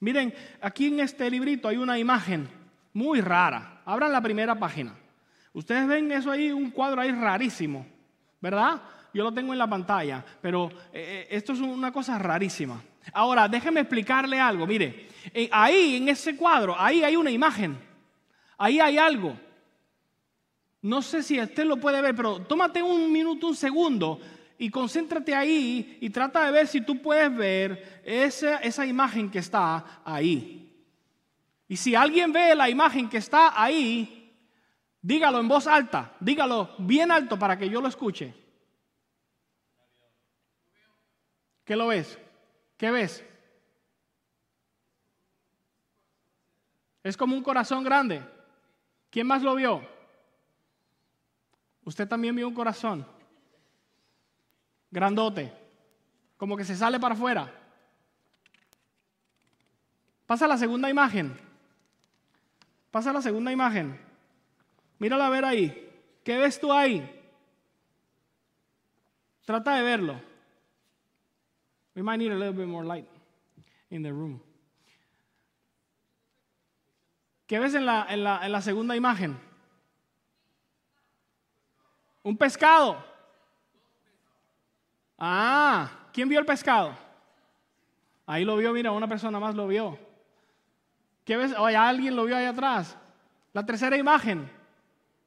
Miren, 0.00 0.34
aquí 0.60 0.88
en 0.88 1.00
este 1.00 1.30
librito 1.30 1.68
hay 1.68 1.78
una 1.78 1.98
imagen 1.98 2.48
muy 2.92 3.20
rara. 3.20 3.80
Abran 3.84 4.12
la 4.12 4.20
primera 4.20 4.54
página. 4.58 4.94
Ustedes 5.52 5.86
ven 5.86 6.12
eso 6.12 6.30
ahí, 6.30 6.52
un 6.52 6.70
cuadro 6.70 7.00
ahí 7.00 7.10
rarísimo, 7.10 7.86
¿verdad? 8.40 8.82
Yo 9.14 9.24
lo 9.24 9.32
tengo 9.32 9.54
en 9.54 9.58
la 9.58 9.66
pantalla, 9.66 10.22
pero 10.42 10.68
eh, 10.92 11.22
eh, 11.22 11.28
esto 11.30 11.54
es 11.54 11.60
una 11.60 11.90
cosa 11.90 12.18
rarísima. 12.18 12.82
Ahora, 13.14 13.48
déjenme 13.48 13.80
explicarle 13.80 14.38
algo. 14.38 14.66
Mire, 14.66 15.08
ahí 15.50 15.96
en 15.96 16.08
ese 16.08 16.36
cuadro, 16.36 16.78
ahí 16.78 17.02
hay 17.02 17.16
una 17.16 17.30
imagen. 17.30 17.85
Ahí 18.58 18.80
hay 18.80 18.98
algo. 18.98 19.38
No 20.82 21.02
sé 21.02 21.22
si 21.22 21.40
usted 21.40 21.64
lo 21.64 21.78
puede 21.78 22.00
ver, 22.00 22.14
pero 22.14 22.40
tómate 22.42 22.82
un 22.82 23.10
minuto, 23.10 23.48
un 23.48 23.56
segundo 23.56 24.20
y 24.58 24.70
concéntrate 24.70 25.34
ahí 25.34 25.98
y 26.00 26.10
trata 26.10 26.44
de 26.46 26.52
ver 26.52 26.66
si 26.66 26.80
tú 26.80 27.02
puedes 27.02 27.34
ver 27.34 28.02
esa, 28.04 28.58
esa 28.58 28.86
imagen 28.86 29.30
que 29.30 29.38
está 29.38 30.00
ahí. 30.04 30.62
Y 31.68 31.76
si 31.76 31.94
alguien 31.94 32.32
ve 32.32 32.54
la 32.54 32.70
imagen 32.70 33.08
que 33.08 33.18
está 33.18 33.60
ahí, 33.60 34.32
dígalo 35.02 35.40
en 35.40 35.48
voz 35.48 35.66
alta, 35.66 36.14
dígalo 36.20 36.74
bien 36.78 37.10
alto 37.10 37.38
para 37.38 37.58
que 37.58 37.68
yo 37.68 37.80
lo 37.80 37.88
escuche. 37.88 38.32
¿Qué 41.64 41.74
lo 41.74 41.88
ves? 41.88 42.16
¿Qué 42.76 42.90
ves? 42.92 43.24
Es 47.02 47.16
como 47.16 47.36
un 47.36 47.42
corazón 47.42 47.82
grande. 47.82 48.35
¿Quién 49.10 49.26
más 49.26 49.42
lo 49.42 49.54
vio? 49.54 49.82
Usted 51.84 52.08
también 52.08 52.34
vio 52.34 52.48
un 52.48 52.54
corazón. 52.54 53.06
Grandote. 54.90 55.52
Como 56.36 56.56
que 56.56 56.64
se 56.64 56.76
sale 56.76 57.00
para 57.00 57.14
afuera. 57.14 57.52
Pasa 60.26 60.46
la 60.46 60.58
segunda 60.58 60.90
imagen. 60.90 61.38
Pasa 62.90 63.12
la 63.12 63.22
segunda 63.22 63.52
imagen. 63.52 63.98
Mírala 64.98 65.26
a 65.26 65.30
ver 65.30 65.44
ahí. 65.44 65.90
¿Qué 66.24 66.36
ves 66.36 66.58
tú 66.58 66.72
ahí? 66.72 67.08
Trata 69.44 69.76
de 69.76 69.82
verlo. 69.82 70.20
We 71.94 72.02
might 72.02 72.18
need 72.18 72.32
a 72.32 72.34
little 72.34 72.52
bit 72.52 72.66
more 72.66 72.84
light 72.84 73.06
in 73.90 74.02
the 74.02 74.10
room. 74.10 74.40
¿Qué 77.46 77.58
ves 77.60 77.74
en 77.74 77.86
la, 77.86 78.06
en 78.10 78.52
la, 78.52 78.60
segunda 78.60 78.96
imagen? 78.96 79.38
Un 82.24 82.36
pescado. 82.36 83.04
Ah, 85.16 85.88
¿quién 86.12 86.28
vio 86.28 86.40
el 86.40 86.46
pescado? 86.46 86.96
Ahí 88.26 88.44
lo 88.44 88.56
vio, 88.56 88.72
mira, 88.72 88.90
una 88.90 89.06
persona 89.06 89.38
más 89.38 89.54
lo 89.54 89.68
vio. 89.68 89.96
¿Qué 91.24 91.36
ves? 91.36 91.54
Oye, 91.56 91.76
alguien 91.76 92.16
lo 92.16 92.24
vio 92.24 92.36
ahí 92.36 92.46
atrás. 92.46 92.96
La 93.52 93.64
tercera 93.64 93.96
imagen. 93.96 94.50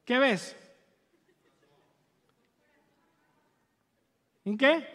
¿Qué 0.04 0.18
ves? 0.18 0.56
¿Un 4.44 4.58
qué? 4.58 4.86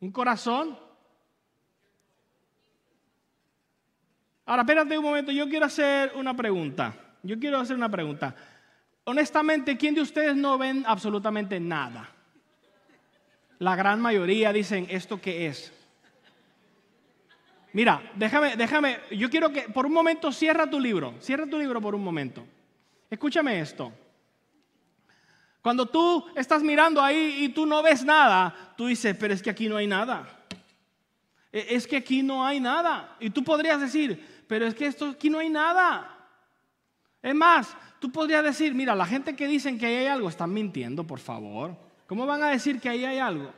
¿Un 0.00 0.10
corazón? 0.10 0.78
Ahora, 4.52 4.64
espérate 4.64 4.98
un 4.98 5.04
momento, 5.04 5.32
yo 5.32 5.48
quiero 5.48 5.64
hacer 5.64 6.12
una 6.14 6.36
pregunta. 6.36 6.94
Yo 7.22 7.38
quiero 7.38 7.58
hacer 7.58 7.74
una 7.74 7.88
pregunta. 7.88 8.36
Honestamente, 9.04 9.78
¿quién 9.78 9.94
de 9.94 10.02
ustedes 10.02 10.36
no 10.36 10.58
ven 10.58 10.84
absolutamente 10.86 11.58
nada? 11.58 12.10
La 13.60 13.74
gran 13.76 13.98
mayoría 13.98 14.52
dicen, 14.52 14.86
¿esto 14.90 15.18
qué 15.18 15.46
es? 15.46 15.72
Mira, 17.72 18.02
déjame, 18.14 18.54
déjame, 18.54 18.98
yo 19.12 19.30
quiero 19.30 19.50
que 19.50 19.62
por 19.70 19.86
un 19.86 19.94
momento 19.94 20.30
cierra 20.30 20.68
tu 20.68 20.78
libro, 20.78 21.14
cierra 21.18 21.46
tu 21.46 21.58
libro 21.58 21.80
por 21.80 21.94
un 21.94 22.04
momento. 22.04 22.44
Escúchame 23.08 23.58
esto. 23.58 23.90
Cuando 25.62 25.86
tú 25.86 26.26
estás 26.36 26.62
mirando 26.62 27.00
ahí 27.00 27.38
y 27.44 27.48
tú 27.48 27.64
no 27.64 27.82
ves 27.82 28.04
nada, 28.04 28.74
tú 28.76 28.88
dices, 28.88 29.16
pero 29.18 29.32
es 29.32 29.40
que 29.40 29.48
aquí 29.48 29.66
no 29.66 29.78
hay 29.78 29.86
nada. 29.86 30.28
E, 31.50 31.68
es 31.70 31.86
que 31.86 31.96
aquí 31.96 32.22
no 32.22 32.44
hay 32.44 32.60
nada. 32.60 33.16
Y 33.18 33.30
tú 33.30 33.42
podrías 33.42 33.80
decir, 33.80 34.31
pero 34.46 34.66
es 34.66 34.74
que 34.74 34.86
esto 34.86 35.10
aquí 35.10 35.30
no 35.30 35.38
hay 35.38 35.48
nada. 35.48 36.18
Es 37.22 37.34
más, 37.34 37.76
tú 38.00 38.10
podrías 38.10 38.42
decir, 38.42 38.74
mira, 38.74 38.94
la 38.94 39.06
gente 39.06 39.36
que 39.36 39.46
dicen 39.46 39.78
que 39.78 39.86
ahí 39.86 39.94
hay 39.94 40.06
algo 40.06 40.28
están 40.28 40.52
mintiendo, 40.52 41.04
por 41.04 41.20
favor. 41.20 41.76
¿Cómo 42.06 42.26
van 42.26 42.42
a 42.42 42.48
decir 42.48 42.80
que 42.80 42.88
ahí 42.88 43.04
hay 43.04 43.18
algo? 43.18 43.52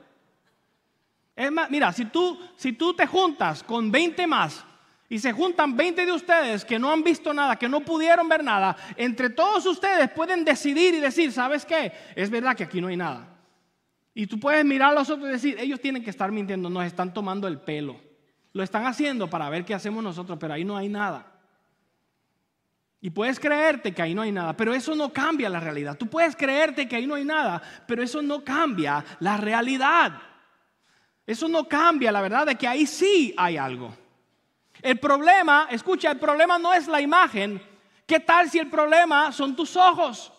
Es 1.35 1.51
más, 1.51 1.71
mira, 1.71 1.93
si 1.93 2.05
tú, 2.05 2.39
si 2.57 2.73
tú 2.73 2.95
te 2.95 3.07
juntas 3.07 3.63
con 3.63 3.91
20 3.91 4.27
más 4.27 4.65
y 5.09 5.19
se 5.19 5.33
juntan 5.33 5.77
20 5.77 6.07
de 6.07 6.13
ustedes 6.13 6.65
que 6.65 6.79
no 6.79 6.93
han 6.93 7.03
visto 7.03 7.33
nada, 7.35 7.57
que 7.57 7.69
no 7.69 7.81
pudieron 7.81 8.29
ver 8.29 8.45
nada, 8.45 8.77
entre 8.97 9.31
todos 9.31 9.67
ustedes 9.67 10.11
pueden 10.11 10.45
decidir 10.45 10.95
y 10.95 11.01
decir, 11.01 11.33
¿sabes 11.33 11.65
qué? 11.65 11.93
Es 12.15 12.31
verdad 12.31 12.55
que 12.55 12.65
aquí 12.65 12.81
no 12.81 12.89
hay 12.89 12.97
nada. 12.97 13.29
Y 14.15 14.27
tú 14.27 14.39
puedes 14.39 14.65
mirar 14.65 14.91
a 14.91 14.95
los 14.95 15.11
otros 15.11 15.29
y 15.29 15.33
decir, 15.33 15.57
ellos 15.59 15.81
tienen 15.81 16.05
que 16.05 16.11
estar 16.11 16.31
mintiendo, 16.31 16.71
nos 16.71 16.85
están 16.85 17.13
tomando 17.13 17.49
el 17.49 17.61
pelo. 17.61 17.97
Lo 18.55 18.63
están 18.63 18.87
haciendo 18.87 19.29
para 19.29 19.51
ver 19.51 19.65
qué 19.65 19.75
hacemos 19.75 20.03
nosotros, 20.03 20.39
pero 20.41 20.55
ahí 20.55 20.65
no 20.65 20.77
hay 20.77 20.89
nada. 20.89 21.27
Y 23.01 23.11
puedes 23.11 23.39
creerte 23.39 23.93
que 23.93 24.01
ahí 24.01 24.15
no 24.15 24.23
hay 24.23 24.33
nada, 24.33 24.57
pero 24.57 24.73
eso 24.73 24.95
no 24.95 25.13
cambia 25.13 25.51
la 25.51 25.61
realidad. 25.61 25.99
Tú 25.99 26.07
puedes 26.07 26.35
creerte 26.35 26.89
que 26.89 26.97
ahí 26.97 27.07
no 27.07 27.17
hay 27.17 27.25
nada, 27.25 27.61
pero 27.87 28.03
eso 28.03 28.23
no 28.23 28.43
cambia 28.43 29.05
la 29.21 29.37
realidad. 29.37 30.13
Eso 31.27 31.49
no 31.49 31.69
cambia 31.69 32.13
la 32.13 32.23
verdad 32.23 32.47
de 32.47 32.55
que 32.55 32.69
ahí 32.69 32.87
sí 32.87 33.35
hay 33.37 33.57
algo. 33.57 33.95
El 34.81 34.99
problema, 34.99 35.67
escucha, 35.71 36.13
el 36.13 36.19
problema 36.19 36.57
no 36.57 36.73
es 36.73 36.87
la 36.87 37.01
imagen. 37.01 37.61
¿Qué 38.07 38.21
tal 38.21 38.49
si 38.49 38.61
el 38.61 38.71
problema 38.71 39.33
son 39.33 39.57
tus 39.57 39.77
ojos? 39.77 40.33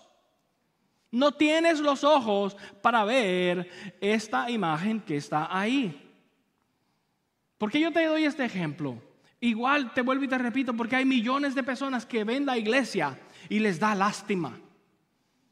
No 1.12 1.34
tienes 1.34 1.80
los 1.82 2.04
ojos 2.04 2.56
para 2.82 3.04
ver 3.04 3.70
esta 4.00 4.50
imagen 4.50 5.02
que 5.02 5.18
está 5.18 5.50
ahí. 5.52 6.05
¿Por 7.58 7.72
qué 7.72 7.80
yo 7.80 7.92
te 7.92 8.06
doy 8.06 8.26
este 8.26 8.44
ejemplo? 8.46 9.02
Igual 9.40 9.94
te 9.94 10.02
vuelvo 10.02 10.24
y 10.24 10.28
te 10.28 10.38
repito, 10.38 10.76
porque 10.76 10.96
hay 10.96 11.06
millones 11.06 11.56
de 11.56 11.64
personas 11.64 12.06
que 12.06 12.24
ven 12.24 12.46
la 12.46 12.58
iglesia 12.58 13.20
y 13.50 13.60
les 13.60 13.80
da 13.80 13.96
lástima. 13.96 14.60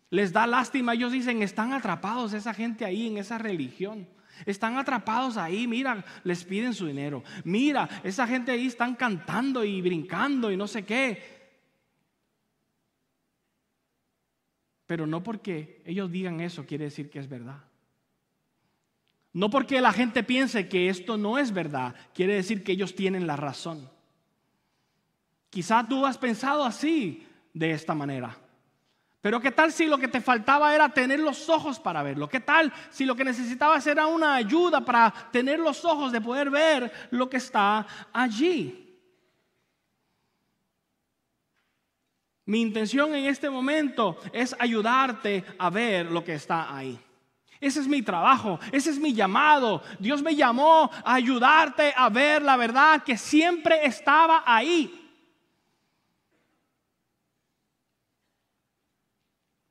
Les 0.09 0.33
da 0.33 0.47
lástima. 0.47 0.93
Ellos 0.93 1.11
dicen, 1.11 1.41
están 1.41 1.73
atrapados 1.73 2.33
esa 2.33 2.53
gente 2.53 2.85
ahí 2.85 3.07
en 3.07 3.17
esa 3.17 3.37
religión. 3.37 4.07
Están 4.45 4.77
atrapados 4.77 5.37
ahí, 5.37 5.67
mira, 5.67 6.03
les 6.23 6.43
piden 6.43 6.73
su 6.73 6.87
dinero. 6.87 7.23
Mira, 7.43 7.87
esa 8.03 8.27
gente 8.27 8.51
ahí 8.51 8.67
están 8.67 8.95
cantando 8.95 9.63
y 9.63 9.81
brincando 9.81 10.51
y 10.51 10.57
no 10.57 10.67
sé 10.67 10.85
qué. 10.85 11.43
Pero 14.85 15.07
no 15.07 15.23
porque 15.23 15.81
ellos 15.85 16.11
digan 16.11 16.41
eso 16.41 16.65
quiere 16.65 16.85
decir 16.85 17.09
que 17.09 17.19
es 17.19 17.29
verdad. 17.29 17.63
No 19.33 19.49
porque 19.49 19.81
la 19.81 19.91
gente 19.91 20.23
piense 20.23 20.69
que 20.69 20.89
esto 20.89 21.17
no 21.17 21.39
es 21.39 21.51
verdad, 21.51 21.95
quiere 22.13 22.35
decir 22.35 22.63
que 22.63 22.71
ellos 22.71 22.95
tienen 22.95 23.25
la 23.25 23.35
razón. 23.35 23.89
Quizá 25.49 25.87
tú 25.87 26.05
has 26.05 26.17
pensado 26.17 26.63
así, 26.63 27.27
de 27.53 27.71
esta 27.71 27.93
manera. 27.93 28.37
Pero 29.21 29.39
¿qué 29.39 29.51
tal 29.51 29.71
si 29.71 29.85
lo 29.85 29.97
que 29.97 30.07
te 30.07 30.19
faltaba 30.21 30.75
era 30.75 30.89
tener 30.89 31.19
los 31.19 31.47
ojos 31.49 31.79
para 31.79 32.03
verlo? 32.03 32.27
¿Qué 32.27 32.41
tal 32.41 32.73
si 32.89 33.05
lo 33.05 33.15
que 33.15 33.23
necesitabas 33.23 33.87
era 33.87 34.05
una 34.05 34.35
ayuda 34.35 34.81
para 34.83 35.13
tener 35.31 35.59
los 35.59 35.85
ojos 35.85 36.11
de 36.11 36.19
poder 36.19 36.49
ver 36.49 36.91
lo 37.11 37.29
que 37.29 37.37
está 37.37 37.87
allí? 38.11 38.99
Mi 42.45 42.61
intención 42.61 43.15
en 43.15 43.25
este 43.25 43.49
momento 43.49 44.17
es 44.33 44.53
ayudarte 44.59 45.45
a 45.57 45.69
ver 45.69 46.11
lo 46.11 46.23
que 46.23 46.33
está 46.33 46.75
ahí. 46.75 46.99
Ese 47.63 47.79
es 47.79 47.87
mi 47.87 48.01
trabajo, 48.01 48.59
ese 48.73 48.89
es 48.89 48.99
mi 48.99 49.13
llamado. 49.13 49.81
Dios 49.97 50.21
me 50.21 50.35
llamó 50.35 50.91
a 51.05 51.13
ayudarte 51.13 51.93
a 51.95 52.09
ver 52.09 52.41
la 52.41 52.57
verdad 52.57 53.01
que 53.03 53.17
siempre 53.17 53.85
estaba 53.85 54.43
ahí. 54.45 54.99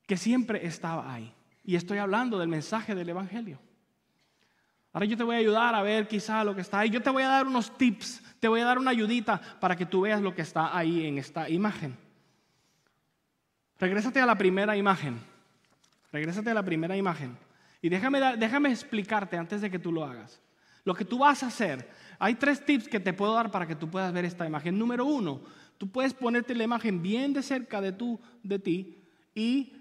Que 0.06 0.16
siempre 0.16 0.66
estaba 0.66 1.12
ahí. 1.12 1.34
Y 1.64 1.76
estoy 1.76 1.98
hablando 1.98 2.38
del 2.38 2.48
mensaje 2.48 2.94
del 2.94 3.10
Evangelio. 3.10 3.58
Ahora 4.94 5.04
yo 5.04 5.16
te 5.18 5.24
voy 5.24 5.36
a 5.36 5.40
ayudar 5.40 5.74
a 5.74 5.82
ver 5.82 6.08
quizá 6.08 6.42
lo 6.44 6.54
que 6.54 6.62
está 6.62 6.80
ahí. 6.80 6.88
Yo 6.88 7.02
te 7.02 7.10
voy 7.10 7.24
a 7.24 7.28
dar 7.28 7.46
unos 7.46 7.76
tips, 7.76 8.22
te 8.40 8.48
voy 8.48 8.60
a 8.60 8.64
dar 8.64 8.78
una 8.78 8.90
ayudita 8.90 9.38
para 9.60 9.76
que 9.76 9.84
tú 9.84 10.00
veas 10.00 10.22
lo 10.22 10.34
que 10.34 10.40
está 10.40 10.74
ahí 10.74 11.06
en 11.06 11.18
esta 11.18 11.50
imagen. 11.50 11.94
Regrésate 13.78 14.18
a 14.18 14.26
la 14.26 14.38
primera 14.38 14.78
imagen. 14.78 15.20
Regrésate 16.10 16.48
a 16.48 16.54
la 16.54 16.62
primera 16.62 16.96
imagen. 16.96 17.36
Y 17.82 17.88
déjame, 17.88 18.20
déjame 18.38 18.70
explicarte 18.70 19.36
antes 19.36 19.60
de 19.60 19.70
que 19.70 19.78
tú 19.78 19.92
lo 19.92 20.04
hagas. 20.04 20.40
Lo 20.84 20.94
que 20.94 21.04
tú 21.04 21.18
vas 21.18 21.42
a 21.42 21.48
hacer, 21.48 21.90
hay 22.18 22.36
tres 22.36 22.64
tips 22.64 22.88
que 22.88 23.00
te 23.00 23.12
puedo 23.12 23.34
dar 23.34 23.50
para 23.50 23.66
que 23.66 23.74
tú 23.74 23.90
puedas 23.90 24.12
ver 24.12 24.24
esta 24.24 24.46
imagen. 24.46 24.78
Número 24.78 25.04
uno, 25.04 25.42
tú 25.78 25.90
puedes 25.90 26.14
ponerte 26.14 26.54
la 26.54 26.64
imagen 26.64 27.02
bien 27.02 27.32
de 27.32 27.42
cerca 27.42 27.80
de, 27.80 27.92
tu, 27.92 28.20
de 28.42 28.58
ti 28.60 28.96
y 29.34 29.72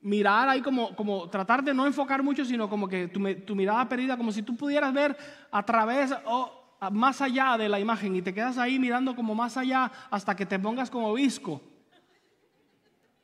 mirar 0.00 0.48
ahí 0.48 0.60
como, 0.60 0.94
como 0.96 1.30
tratar 1.30 1.62
de 1.62 1.72
no 1.72 1.86
enfocar 1.86 2.22
mucho, 2.22 2.44
sino 2.44 2.68
como 2.68 2.88
que 2.88 3.08
tu, 3.08 3.20
tu 3.46 3.54
mirada 3.54 3.88
perdida, 3.88 4.16
como 4.16 4.32
si 4.32 4.42
tú 4.42 4.56
pudieras 4.56 4.92
ver 4.92 5.16
a 5.50 5.64
través 5.64 6.12
o 6.26 6.78
más 6.90 7.20
allá 7.20 7.56
de 7.56 7.68
la 7.68 7.80
imagen 7.80 8.16
y 8.16 8.22
te 8.22 8.34
quedas 8.34 8.58
ahí 8.58 8.78
mirando 8.78 9.14
como 9.14 9.34
más 9.34 9.56
allá 9.56 9.90
hasta 10.10 10.34
que 10.34 10.44
te 10.44 10.58
pongas 10.58 10.90
como 10.90 11.14
visco. 11.14 11.62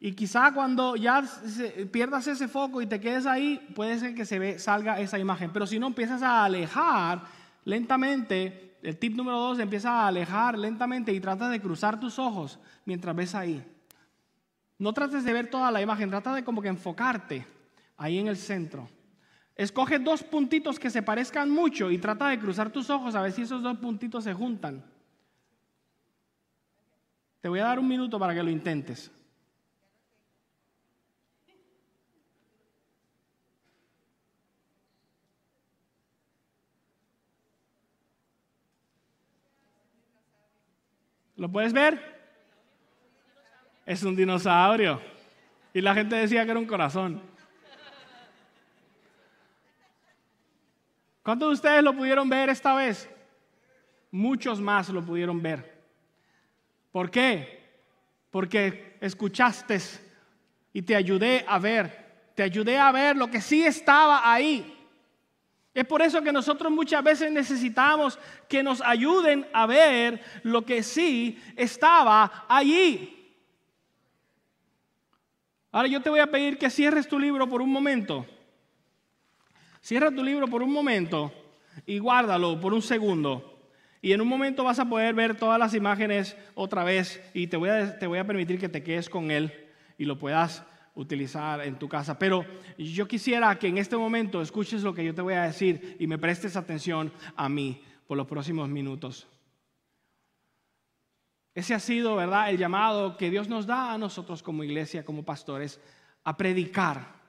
Y 0.03 0.13
quizá 0.13 0.53
cuando 0.53 0.97
ya 0.97 1.23
pierdas 1.93 2.27
ese 2.27 2.49
foco 2.49 2.81
y 2.81 2.87
te 2.87 2.99
quedes 2.99 3.27
ahí, 3.27 3.59
puede 3.75 3.99
ser 3.99 4.15
que 4.15 4.25
se 4.25 4.59
salga 4.59 4.99
esa 4.99 5.19
imagen. 5.19 5.53
Pero 5.53 5.67
si 5.67 5.79
no, 5.79 5.89
empiezas 5.89 6.23
a 6.23 6.43
alejar 6.43 7.23
lentamente. 7.67 8.79
El 8.83 8.97
tip 8.97 9.15
número 9.15 9.39
dos, 9.39 9.59
empieza 9.59 9.91
a 9.91 10.09
alejar 10.09 10.59
lentamente 10.59 11.13
y 11.13 11.21
trata 11.21 11.51
de 11.51 11.61
cruzar 11.61 12.01
tus 12.01 12.19
ojos 12.19 12.59
mientras 12.87 13.15
ves 13.15 13.35
ahí. 13.35 13.63
No 14.79 14.95
trates 14.95 15.23
de 15.23 15.35
ver 15.35 15.51
toda 15.51 15.71
la 15.71 15.83
imagen, 15.83 16.09
trata 16.09 16.35
de 16.35 16.43
como 16.43 16.63
que 16.63 16.69
enfocarte 16.69 17.47
ahí 17.99 18.19
en 18.19 18.29
el 18.29 18.39
centro. 18.39 18.89
Escoge 19.55 19.99
dos 19.99 20.23
puntitos 20.23 20.79
que 20.79 20.89
se 20.89 21.03
parezcan 21.03 21.51
mucho 21.51 21.91
y 21.91 21.99
trata 21.99 22.29
de 22.29 22.39
cruzar 22.39 22.71
tus 22.71 22.89
ojos 22.89 23.15
a 23.15 23.21
ver 23.21 23.33
si 23.33 23.43
esos 23.43 23.63
dos 23.63 23.77
puntitos 23.77 24.25
se 24.25 24.33
juntan. 24.33 24.83
Te 27.43 27.51
voy 27.51 27.59
a 27.59 27.65
dar 27.65 27.79
un 27.79 27.87
minuto 27.87 28.19
para 28.19 28.33
que 28.33 28.43
lo 28.43 28.49
intentes. 28.49 29.11
¿Lo 41.41 41.49
puedes 41.49 41.73
ver? 41.73 41.99
Es 43.87 44.03
un 44.03 44.15
dinosaurio. 44.15 45.01
Y 45.73 45.81
la 45.81 45.95
gente 45.95 46.15
decía 46.17 46.45
que 46.45 46.51
era 46.51 46.61
un 46.61 46.67
corazón. 46.67 47.23
¿Cuántos 51.23 51.49
de 51.49 51.55
ustedes 51.55 51.83
lo 51.83 51.97
pudieron 51.97 52.29
ver 52.29 52.51
esta 52.51 52.75
vez? 52.75 53.09
Muchos 54.11 54.61
más 54.61 54.91
lo 54.91 55.03
pudieron 55.03 55.41
ver. 55.41 55.81
¿Por 56.93 57.11
qué? 57.11 57.71
Porque 58.31 58.99
escuchaste 59.01 59.79
y 60.75 60.83
te 60.83 60.95
ayudé 60.95 61.47
a 61.49 61.59
ver. 61.59 62.33
Te 62.35 62.43
ayudé 62.43 62.77
a 62.77 62.93
ver 62.93 63.17
lo 63.17 63.31
que 63.31 63.41
sí 63.41 63.65
estaba 63.65 64.31
ahí. 64.31 64.80
Es 65.73 65.85
por 65.87 66.03
eso 66.03 66.21
que 66.23 66.33
nosotros 66.33 66.73
muchas 66.73 67.03
veces 67.05 67.31
necesitamos 67.31 68.19
que 68.49 68.63
nos 68.63 68.81
ayuden 68.81 69.47
a 69.53 69.67
ver 69.67 70.21
lo 70.43 70.65
que 70.65 70.83
sí 70.83 71.41
estaba 71.57 72.47
allí. 72.49 73.17
Ahora 75.71 75.87
yo 75.87 76.03
te 76.03 76.11
voy 76.11 76.19
a 76.19 76.27
pedir 76.27 76.59
que 76.59 76.71
cierres 76.71 77.07
tu 77.07 77.19
libro 77.19 77.49
por 77.49 77.63
un 77.63 77.71
momento. 77.71 78.27
Cierra 79.81 80.11
tu 80.11 80.25
libro 80.25 80.49
por 80.49 80.63
un 80.63 80.73
momento 80.73 81.33
y 81.87 81.99
guárdalo 81.99 82.61
por 82.61 82.75
un 82.75 82.83
segundo. 82.83 83.47
Y 84.03 84.13
en 84.13 84.21
un 84.21 84.29
momento 84.29 84.65
vas 84.65 84.81
a 84.81 84.89
poder 84.89 85.15
ver 85.15 85.37
todas 85.37 85.59
las 85.59 85.75
imágenes 85.75 86.37
otra 86.55 86.83
vez 86.83 87.23
y 87.33 87.47
te 87.47 87.57
voy 87.57 87.69
a, 87.69 87.99
te 87.99 88.09
voy 88.09 88.19
a 88.19 88.27
permitir 88.27 88.59
que 88.59 88.69
te 88.69 88.83
quedes 88.83 89.09
con 89.09 89.31
él 89.31 89.69
y 89.99 90.05
lo 90.05 90.19
puedas 90.19 90.65
utilizar 90.95 91.61
en 91.63 91.79
tu 91.79 91.89
casa. 91.89 92.19
Pero 92.19 92.45
yo 92.79 93.07
quisiera 93.07 93.59
que 93.59 93.69
en 93.69 93.79
este 93.79 93.97
momento 93.97 94.43
escuches 94.43 94.83
lo 94.83 94.95
que 94.95 95.05
yo 95.05 95.15
te 95.15 95.23
voy 95.23 95.35
a 95.35 95.43
decir 95.43 95.97
y 95.99 96.07
me 96.07 96.19
prestes 96.19 96.57
atención 96.57 97.13
a 97.37 97.49
mí 97.49 97.83
por 98.07 98.17
los 98.17 98.27
próximos 98.27 98.69
minutos. 98.69 99.27
Ese 101.55 101.75
ha 101.75 101.81
sido, 101.81 102.17
¿verdad?, 102.17 102.51
el 102.51 102.59
llamado 102.59 103.17
que 103.17 103.31
Dios 103.31 103.49
nos 103.49 103.67
da 103.67 103.93
a 103.93 103.99
nosotros 103.99 104.43
como 104.43 104.65
iglesia, 104.65 105.05
como 105.05 105.25
pastores, 105.25 105.81
a 106.25 106.37
predicar, 106.37 107.21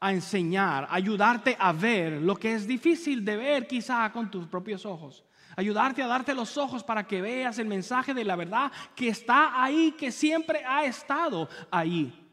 a 0.00 0.12
enseñar, 0.12 0.84
a 0.84 0.94
ayudarte 0.94 1.56
a 1.58 1.72
ver 1.72 2.20
lo 2.20 2.36
que 2.36 2.54
es 2.54 2.66
difícil 2.66 3.24
de 3.24 3.36
ver 3.36 3.66
quizá 3.66 4.10
con 4.12 4.30
tus 4.30 4.46
propios 4.46 4.84
ojos. 4.84 5.24
Ayudarte 5.56 6.02
a 6.02 6.06
darte 6.06 6.34
los 6.34 6.56
ojos 6.56 6.84
para 6.84 7.06
que 7.06 7.20
veas 7.20 7.58
el 7.58 7.66
mensaje 7.66 8.14
de 8.14 8.24
la 8.24 8.36
verdad 8.36 8.70
que 8.94 9.08
está 9.08 9.62
ahí, 9.62 9.94
que 9.98 10.12
siempre 10.12 10.64
ha 10.64 10.84
estado 10.84 11.48
ahí. 11.70 12.27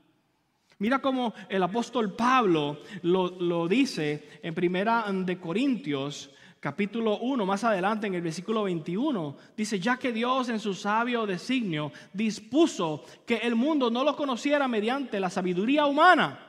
Mira 0.77 0.99
cómo 0.99 1.33
el 1.47 1.63
apóstol 1.63 2.13
Pablo 2.13 2.79
lo, 3.03 3.67
dice 3.67 4.39
en 4.43 4.53
Primera 4.53 5.05
de 5.09 5.39
Corintios, 5.39 6.29
capítulo 6.59 7.19
1, 7.19 7.45
más 7.45 7.63
adelante 7.63 8.07
en 8.07 8.15
el 8.15 8.21
versículo 8.21 8.63
21. 8.63 9.38
Dice, 9.55 9.79
ya 9.79 9.95
que 9.97 10.11
Dios 10.11 10.49
en 10.49 10.59
su 10.59 10.73
sabio 10.73 11.25
designio 11.25 11.93
dispuso 12.11 13.05
que 13.25 13.38
el 13.38 13.55
mundo 13.55 13.89
no 13.89 14.03
lo 14.03 14.17
conociera 14.17 14.67
mediante 14.67 15.19
la 15.21 15.29
sabiduría 15.29 15.85
humana, 15.85 16.39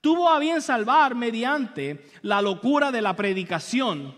tuvo 0.00 0.30
a 0.30 0.38
bien 0.38 0.62
salvar 0.62 1.14
mediante 1.14 2.06
la 2.22 2.40
locura 2.40 2.90
de 2.90 3.02
la 3.02 3.16
predicación 3.16 4.14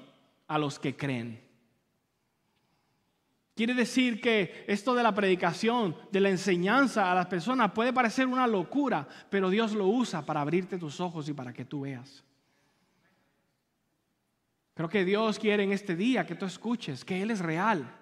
a 0.46 0.58
los 0.58 0.78
que 0.78 0.94
creen. 0.94 1.39
Quiere 3.61 3.75
decir 3.75 4.23
que 4.23 4.64
esto 4.68 4.94
de 4.94 5.03
la 5.03 5.14
predicación, 5.14 5.94
de 6.11 6.20
la 6.20 6.31
enseñanza 6.31 7.12
a 7.12 7.14
las 7.14 7.27
personas 7.27 7.73
puede 7.73 7.92
parecer 7.92 8.27
una 8.27 8.46
locura, 8.46 9.07
pero 9.29 9.51
Dios 9.51 9.75
lo 9.75 9.87
usa 9.87 10.25
para 10.25 10.40
abrirte 10.40 10.79
tus 10.79 10.99
ojos 10.99 11.29
y 11.29 11.35
para 11.35 11.53
que 11.53 11.66
tú 11.66 11.83
veas. 11.83 12.25
Creo 14.73 14.88
que 14.88 15.05
Dios 15.05 15.38
quiere 15.38 15.62
en 15.62 15.73
este 15.73 15.94
día 15.94 16.25
que 16.25 16.37
tú 16.37 16.46
escuches 16.46 17.05
que 17.05 17.20
Él 17.20 17.31
es 17.31 17.40
real. 17.40 17.94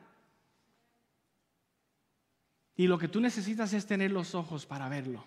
Y 2.77 2.87
lo 2.87 2.97
que 2.97 3.09
tú 3.09 3.21
necesitas 3.21 3.73
es 3.73 3.85
tener 3.85 4.13
los 4.13 4.37
ojos 4.37 4.65
para 4.65 4.89
verlo. 4.89 5.27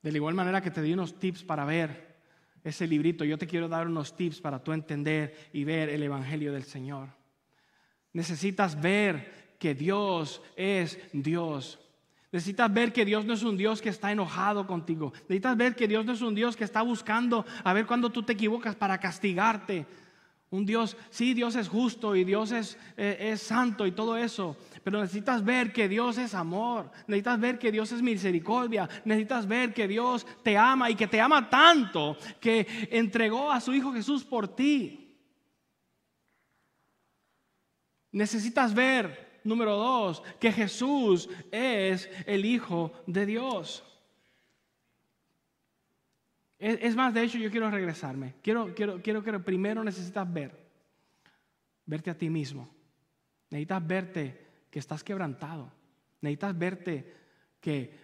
De 0.00 0.12
la 0.12 0.16
igual 0.16 0.34
manera 0.36 0.60
que 0.60 0.70
te 0.70 0.80
di 0.80 0.92
unos 0.92 1.18
tips 1.18 1.42
para 1.42 1.64
ver 1.64 2.20
ese 2.62 2.86
librito, 2.86 3.24
yo 3.24 3.36
te 3.36 3.48
quiero 3.48 3.68
dar 3.68 3.88
unos 3.88 4.14
tips 4.14 4.40
para 4.40 4.62
tú 4.62 4.72
entender 4.72 5.50
y 5.52 5.64
ver 5.64 5.88
el 5.88 6.04
Evangelio 6.04 6.52
del 6.52 6.62
Señor. 6.62 7.20
Necesitas 8.12 8.80
ver 8.80 9.54
que 9.58 9.74
Dios 9.74 10.42
es 10.56 10.98
Dios. 11.12 11.78
Necesitas 12.32 12.72
ver 12.72 12.92
que 12.92 13.04
Dios 13.04 13.24
no 13.24 13.34
es 13.34 13.42
un 13.42 13.56
Dios 13.56 13.82
que 13.82 13.90
está 13.90 14.10
enojado 14.10 14.66
contigo. 14.66 15.12
Necesitas 15.28 15.56
ver 15.56 15.76
que 15.76 15.86
Dios 15.86 16.04
no 16.04 16.12
es 16.12 16.22
un 16.22 16.34
Dios 16.34 16.56
que 16.56 16.64
está 16.64 16.82
buscando 16.82 17.44
a 17.62 17.72
ver 17.72 17.86
cuando 17.86 18.10
tú 18.10 18.22
te 18.22 18.32
equivocas 18.32 18.74
para 18.74 18.98
castigarte. 18.98 19.86
Un 20.52 20.66
Dios, 20.66 20.98
sí, 21.10 21.32
Dios 21.32 21.56
es 21.56 21.68
justo 21.68 22.14
y 22.14 22.24
Dios 22.24 22.52
es, 22.52 22.78
eh, 22.98 23.30
es 23.32 23.40
santo 23.40 23.86
y 23.86 23.92
todo 23.92 24.18
eso, 24.18 24.54
pero 24.84 25.00
necesitas 25.00 25.42
ver 25.42 25.72
que 25.72 25.88
Dios 25.88 26.18
es 26.18 26.34
amor, 26.34 26.90
necesitas 27.06 27.40
ver 27.40 27.58
que 27.58 27.72
Dios 27.72 27.90
es 27.90 28.02
misericordia, 28.02 28.86
necesitas 29.06 29.46
ver 29.46 29.72
que 29.72 29.88
Dios 29.88 30.26
te 30.42 30.58
ama 30.58 30.90
y 30.90 30.94
que 30.94 31.06
te 31.06 31.22
ama 31.22 31.48
tanto 31.48 32.18
que 32.38 32.66
entregó 32.90 33.50
a 33.50 33.62
su 33.62 33.72
Hijo 33.72 33.94
Jesús 33.94 34.24
por 34.24 34.46
ti. 34.46 35.01
Necesitas 38.12 38.74
ver, 38.74 39.40
número 39.42 39.76
dos, 39.76 40.22
que 40.38 40.52
Jesús 40.52 41.28
es 41.50 42.08
el 42.26 42.44
Hijo 42.44 42.92
de 43.06 43.26
Dios. 43.26 43.84
Es, 46.58 46.94
más, 46.94 47.12
de 47.12 47.24
hecho, 47.24 47.38
yo 47.38 47.50
quiero 47.50 47.68
regresarme. 47.70 48.34
Quiero, 48.40 48.72
quiero, 48.72 49.02
quiero 49.02 49.24
que 49.24 49.36
primero 49.40 49.82
necesitas 49.82 50.32
ver, 50.32 50.56
verte 51.84 52.08
a 52.08 52.16
ti 52.16 52.30
mismo. 52.30 52.72
Necesitas 53.50 53.84
verte 53.84 54.46
que 54.70 54.78
estás 54.78 55.02
quebrantado. 55.02 55.72
Necesitas 56.20 56.56
verte 56.56 57.16
que 57.60 57.98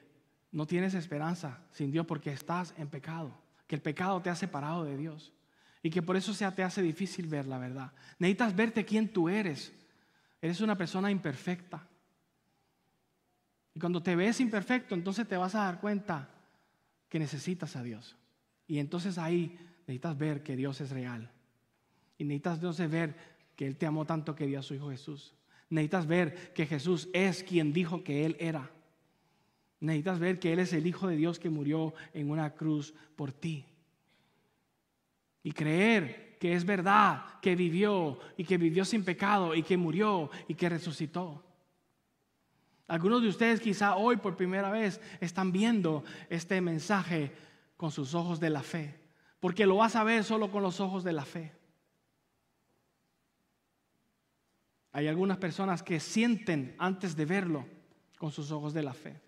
no 0.51 0.67
tienes 0.67 0.95
esperanza 0.95 1.63
sin 1.71 1.93
Dios 1.93 2.05
porque 2.05 2.33
estás 2.33 2.75
en 2.77 2.89
pecado. 2.89 3.33
Que 3.69 3.77
el 3.77 3.83
pecado 3.83 4.21
te 4.21 4.31
ha 4.31 4.35
separado 4.35 4.83
de 4.83 4.97
Dios. 4.97 5.33
Y 5.81 5.91
que 5.91 6.03
por 6.03 6.17
eso 6.17 6.35
se 6.35 6.51
te 6.51 6.65
hace 6.65 6.83
difícil 6.83 7.29
ver 7.29 7.47
la 7.47 7.59
verdad. 7.59 7.93
Necesitas 8.19 8.57
verte 8.57 8.85
quién 8.85 9.13
tú 9.13 9.29
eres. 9.29 9.73
Eres 10.41 10.61
una 10.61 10.77
persona 10.77 11.11
imperfecta. 11.11 11.87
Y 13.75 13.81
cuando 13.81 14.03
te 14.03 14.17
ves 14.17 14.41
imperfecto, 14.41 14.95
entonces 14.95 15.27
te 15.27 15.37
vas 15.37 15.55
a 15.55 15.65
dar 15.65 15.81
cuenta 15.81 16.29
que 17.09 17.19
necesitas 17.19 17.77
a 17.77 17.83
Dios. 17.83 18.17
Y 18.67 18.79
entonces 18.79 19.19
ahí 19.19 19.59
necesitas 19.81 20.17
ver 20.17 20.43
que 20.43 20.57
Dios 20.57 20.81
es 20.81 20.91
real. 20.91 21.31
Y 22.19 22.25
necesitas 22.25 22.57
entonces 22.57 22.91
ver 22.91 23.17
que 23.57 23.67
Él 23.67 23.77
te 23.77 23.87
amó 23.87 24.05
tanto 24.05 24.35
que 24.35 24.47
dio 24.47 24.59
a 24.59 24.63
su 24.63 24.75
Hijo 24.75 24.91
Jesús. 24.91 25.35
Necesitas 25.71 26.07
ver 26.07 26.53
que 26.53 26.67
Jesús 26.67 27.09
es 27.13 27.43
quien 27.43 27.73
dijo 27.73 28.05
que 28.05 28.25
Él 28.27 28.37
era. 28.39 28.71
Necesitas 29.81 30.19
ver 30.19 30.39
que 30.39 30.53
Él 30.53 30.59
es 30.61 30.73
el 30.73 30.87
Hijo 30.87 31.09
de 31.09 31.17
Dios 31.17 31.39
que 31.39 31.51
murió 31.51 31.95
en 32.13 32.31
una 32.31 32.55
cruz 32.55 32.95
por 33.17 33.33
ti. 33.33 33.65
Y 35.43 35.53
creer 35.53 36.28
que 36.39 36.55
es 36.55 36.65
verdad, 36.65 37.41
que 37.41 37.57
vivió 37.57 38.19
y 38.37 38.45
que 38.45 38.59
vivió 38.59 38.85
sin 38.85 39.05
pecado 39.05 39.55
y 39.55 39.63
que 39.63 39.77
murió 39.77 40.31
y 40.47 40.55
que 40.55 40.69
resucitó. 40.69 41.45
Algunos 42.87 43.23
de 43.23 43.29
ustedes 43.29 43.61
quizá 43.61 43.97
hoy 43.97 44.17
por 44.17 44.37
primera 44.37 44.71
vez 44.71 45.01
están 45.21 45.53
viendo 45.53 46.05
este 46.31 46.61
mensaje 46.61 47.33
con 47.77 47.91
sus 47.91 48.15
ojos 48.15 48.41
de 48.41 48.51
la 48.51 48.63
fe, 48.63 48.99
porque 49.41 49.67
lo 49.67 49.77
vas 49.77 49.95
a 49.95 50.05
ver 50.05 50.25
solo 50.25 50.51
con 50.51 50.63
los 50.63 50.81
ojos 50.81 51.05
de 51.05 51.13
la 51.13 51.25
fe. 51.25 51.55
Hay 54.93 55.07
algunas 55.07 55.37
personas 55.37 55.83
que 55.83 56.01
sienten 56.01 56.75
antes 56.79 57.15
de 57.15 57.27
verlo 57.27 57.67
con 58.19 58.33
sus 58.33 58.51
ojos 58.51 58.73
de 58.73 58.83
la 58.83 58.95
fe. 58.95 59.21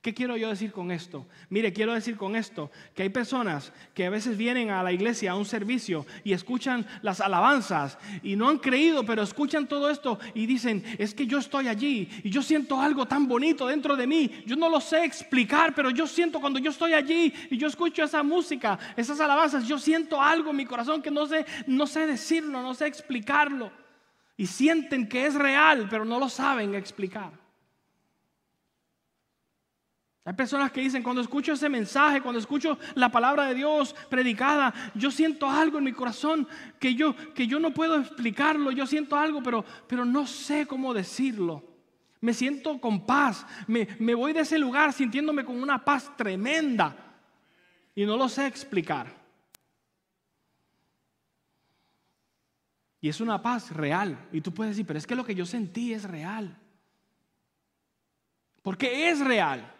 ¿Qué 0.00 0.14
quiero 0.14 0.36
yo 0.36 0.48
decir 0.48 0.70
con 0.70 0.92
esto? 0.92 1.26
Mire, 1.50 1.72
quiero 1.72 1.92
decir 1.92 2.16
con 2.16 2.36
esto 2.36 2.70
que 2.94 3.02
hay 3.02 3.08
personas 3.08 3.72
que 3.94 4.06
a 4.06 4.10
veces 4.10 4.36
vienen 4.36 4.70
a 4.70 4.84
la 4.84 4.92
iglesia, 4.92 5.32
a 5.32 5.34
un 5.34 5.44
servicio, 5.44 6.06
y 6.22 6.32
escuchan 6.32 6.86
las 7.02 7.20
alabanzas 7.20 7.98
y 8.22 8.36
no 8.36 8.48
han 8.48 8.58
creído, 8.58 9.04
pero 9.04 9.22
escuchan 9.22 9.66
todo 9.66 9.90
esto 9.90 10.20
y 10.34 10.46
dicen, 10.46 10.84
es 10.98 11.14
que 11.14 11.26
yo 11.26 11.38
estoy 11.38 11.66
allí 11.66 12.08
y 12.22 12.30
yo 12.30 12.42
siento 12.42 12.80
algo 12.80 13.06
tan 13.06 13.26
bonito 13.26 13.66
dentro 13.66 13.96
de 13.96 14.06
mí. 14.06 14.30
Yo 14.46 14.54
no 14.54 14.68
lo 14.68 14.80
sé 14.80 15.04
explicar, 15.04 15.74
pero 15.74 15.90
yo 15.90 16.06
siento 16.06 16.40
cuando 16.40 16.60
yo 16.60 16.70
estoy 16.70 16.92
allí 16.92 17.34
y 17.50 17.56
yo 17.56 17.66
escucho 17.66 18.04
esa 18.04 18.22
música, 18.22 18.78
esas 18.96 19.18
alabanzas, 19.18 19.66
yo 19.66 19.80
siento 19.80 20.22
algo 20.22 20.50
en 20.50 20.56
mi 20.58 20.64
corazón 20.64 21.02
que 21.02 21.10
no 21.10 21.26
sé, 21.26 21.44
no 21.66 21.88
sé 21.88 22.06
decirlo, 22.06 22.62
no 22.62 22.72
sé 22.72 22.86
explicarlo. 22.86 23.72
Y 24.36 24.46
sienten 24.46 25.08
que 25.08 25.26
es 25.26 25.34
real, 25.34 25.88
pero 25.90 26.04
no 26.04 26.20
lo 26.20 26.28
saben 26.28 26.76
explicar. 26.76 27.47
Hay 30.28 30.34
personas 30.34 30.70
que 30.70 30.82
dicen, 30.82 31.02
cuando 31.02 31.22
escucho 31.22 31.54
ese 31.54 31.70
mensaje, 31.70 32.20
cuando 32.20 32.38
escucho 32.38 32.78
la 32.96 33.10
palabra 33.10 33.46
de 33.46 33.54
Dios 33.54 33.94
predicada, 34.10 34.74
yo 34.94 35.10
siento 35.10 35.48
algo 35.48 35.78
en 35.78 35.84
mi 35.84 35.94
corazón 35.94 36.46
que 36.78 36.94
yo, 36.94 37.16
que 37.32 37.46
yo 37.46 37.58
no 37.58 37.72
puedo 37.72 37.98
explicarlo, 37.98 38.70
yo 38.70 38.86
siento 38.86 39.16
algo, 39.16 39.42
pero, 39.42 39.64
pero 39.86 40.04
no 40.04 40.26
sé 40.26 40.66
cómo 40.66 40.92
decirlo. 40.92 41.64
Me 42.20 42.34
siento 42.34 42.78
con 42.78 43.06
paz, 43.06 43.46
me, 43.66 43.88
me 44.00 44.14
voy 44.14 44.34
de 44.34 44.40
ese 44.40 44.58
lugar 44.58 44.92
sintiéndome 44.92 45.46
con 45.46 45.62
una 45.62 45.82
paz 45.82 46.14
tremenda 46.14 46.94
y 47.94 48.04
no 48.04 48.14
lo 48.18 48.28
sé 48.28 48.46
explicar. 48.46 49.06
Y 53.00 53.08
es 53.08 53.18
una 53.22 53.40
paz 53.40 53.70
real. 53.70 54.28
Y 54.30 54.42
tú 54.42 54.52
puedes 54.52 54.72
decir, 54.76 54.86
pero 54.86 54.98
es 54.98 55.06
que 55.06 55.16
lo 55.16 55.24
que 55.24 55.34
yo 55.34 55.46
sentí 55.46 55.94
es 55.94 56.04
real. 56.04 56.54
Porque 58.60 59.08
es 59.08 59.20
real. 59.20 59.76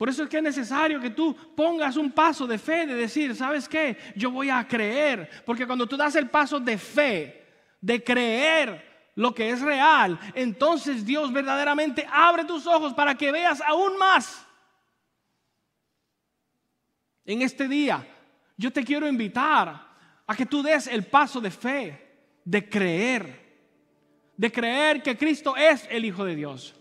Por 0.00 0.08
eso 0.08 0.22
es 0.22 0.30
que 0.30 0.38
es 0.38 0.42
necesario 0.42 0.98
que 0.98 1.10
tú 1.10 1.36
pongas 1.54 1.98
un 1.98 2.10
paso 2.10 2.46
de 2.46 2.56
fe, 2.56 2.86
de 2.86 2.94
decir, 2.94 3.36
¿sabes 3.36 3.68
qué? 3.68 3.98
Yo 4.16 4.30
voy 4.30 4.48
a 4.48 4.66
creer. 4.66 5.28
Porque 5.44 5.66
cuando 5.66 5.86
tú 5.86 5.94
das 5.94 6.16
el 6.16 6.30
paso 6.30 6.58
de 6.58 6.78
fe, 6.78 7.46
de 7.82 8.02
creer 8.02 9.10
lo 9.16 9.34
que 9.34 9.50
es 9.50 9.60
real, 9.60 10.18
entonces 10.34 11.04
Dios 11.04 11.30
verdaderamente 11.30 12.08
abre 12.10 12.46
tus 12.46 12.66
ojos 12.66 12.94
para 12.94 13.14
que 13.14 13.30
veas 13.30 13.60
aún 13.60 13.98
más. 13.98 14.42
En 17.26 17.42
este 17.42 17.68
día, 17.68 18.02
yo 18.56 18.72
te 18.72 18.82
quiero 18.82 19.06
invitar 19.06 19.86
a 20.26 20.34
que 20.34 20.46
tú 20.46 20.62
des 20.62 20.86
el 20.86 21.04
paso 21.04 21.42
de 21.42 21.50
fe, 21.50 22.38
de 22.42 22.66
creer, 22.66 23.68
de 24.34 24.50
creer 24.50 25.02
que 25.02 25.18
Cristo 25.18 25.54
es 25.58 25.86
el 25.90 26.06
Hijo 26.06 26.24
de 26.24 26.36
Dios 26.36 26.79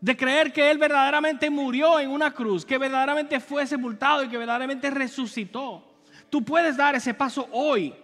de 0.00 0.16
creer 0.16 0.52
que 0.52 0.70
Él 0.70 0.78
verdaderamente 0.78 1.50
murió 1.50 1.98
en 1.98 2.10
una 2.10 2.32
cruz, 2.32 2.64
que 2.64 2.78
verdaderamente 2.78 3.40
fue 3.40 3.66
sepultado 3.66 4.22
y 4.22 4.28
que 4.28 4.38
verdaderamente 4.38 4.90
resucitó. 4.90 5.84
Tú 6.30 6.44
puedes 6.44 6.76
dar 6.76 6.94
ese 6.94 7.14
paso 7.14 7.48
hoy. 7.52 7.94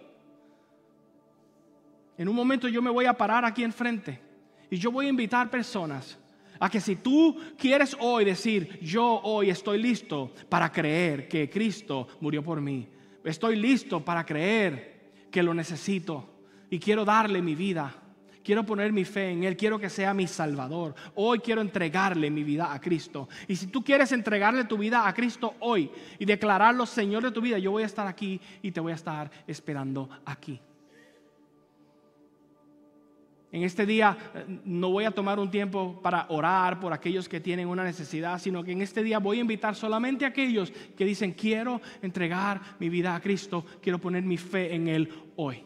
En 2.17 2.27
un 2.27 2.35
momento 2.35 2.67
yo 2.67 2.81
me 2.81 2.89
voy 2.89 3.05
a 3.05 3.13
parar 3.13 3.45
aquí 3.45 3.63
enfrente 3.63 4.21
y 4.69 4.77
yo 4.77 4.91
voy 4.91 5.05
a 5.05 5.09
invitar 5.09 5.49
personas 5.49 6.17
a 6.59 6.69
que 6.69 6.79
si 6.79 6.95
tú 6.95 7.37
quieres 7.57 7.95
hoy 7.99 8.25
decir, 8.25 8.79
yo 8.81 9.19
hoy 9.23 9.49
estoy 9.49 9.81
listo 9.81 10.33
para 10.49 10.71
creer 10.71 11.27
que 11.27 11.49
Cristo 11.49 12.07
murió 12.21 12.41
por 12.41 12.61
mí, 12.61 12.87
estoy 13.23 13.57
listo 13.57 14.03
para 14.03 14.25
creer 14.25 14.95
que 15.29 15.43
lo 15.43 15.53
necesito 15.53 16.29
y 16.69 16.79
quiero 16.79 17.03
darle 17.03 17.41
mi 17.41 17.55
vida 17.55 17.93
Quiero 18.45 18.63
poner 18.63 18.93
mi 18.93 19.05
fe 19.05 19.31
en 19.31 19.43
Él, 19.43 19.57
quiero 19.57 19.79
que 19.79 19.89
sea 19.89 20.13
mi 20.13 20.27
Salvador. 20.27 20.93
Hoy 21.15 21.39
quiero 21.39 21.61
entregarle 21.61 22.29
mi 22.29 22.43
vida 22.43 22.71
a 22.71 22.79
Cristo. 22.79 23.27
Y 23.47 23.55
si 23.55 23.65
tú 23.65 23.83
quieres 23.83 24.11
entregarle 24.11 24.65
tu 24.65 24.77
vida 24.77 25.07
a 25.07 25.13
Cristo 25.15 25.55
hoy 25.61 25.89
y 26.19 26.25
declararlo 26.25 26.85
Señor 26.85 27.23
de 27.23 27.31
tu 27.31 27.41
vida, 27.41 27.57
yo 27.57 27.71
voy 27.71 27.81
a 27.81 27.87
estar 27.87 28.05
aquí 28.05 28.39
y 28.61 28.69
te 28.69 28.79
voy 28.79 28.91
a 28.91 28.95
estar 28.95 29.31
esperando 29.47 30.07
aquí. 30.25 30.61
En 33.51 33.63
este 33.63 33.87
día 33.87 34.15
eh, 34.35 34.45
no 34.63 34.91
voy 34.91 35.05
a 35.05 35.11
tomar 35.11 35.39
un 35.39 35.49
tiempo 35.49 35.99
para 36.03 36.27
orar 36.29 36.79
por 36.79 36.93
aquellos 36.93 37.27
que 37.27 37.39
tienen 37.39 37.67
una 37.67 37.83
necesidad, 37.83 38.37
sino 38.37 38.63
que 38.63 38.73
en 38.73 38.81
este 38.83 39.01
día 39.01 39.17
voy 39.17 39.39
a 39.39 39.41
invitar 39.41 39.73
solamente 39.73 40.23
a 40.23 40.27
aquellos 40.27 40.71
que 40.95 41.03
dicen, 41.03 41.31
quiero 41.31 41.81
entregar 42.03 42.61
mi 42.79 42.89
vida 42.89 43.15
a 43.15 43.21
Cristo, 43.21 43.65
quiero 43.81 43.97
poner 43.97 44.21
mi 44.21 44.37
fe 44.37 44.75
en 44.75 44.87
Él 44.87 45.09
hoy. 45.35 45.63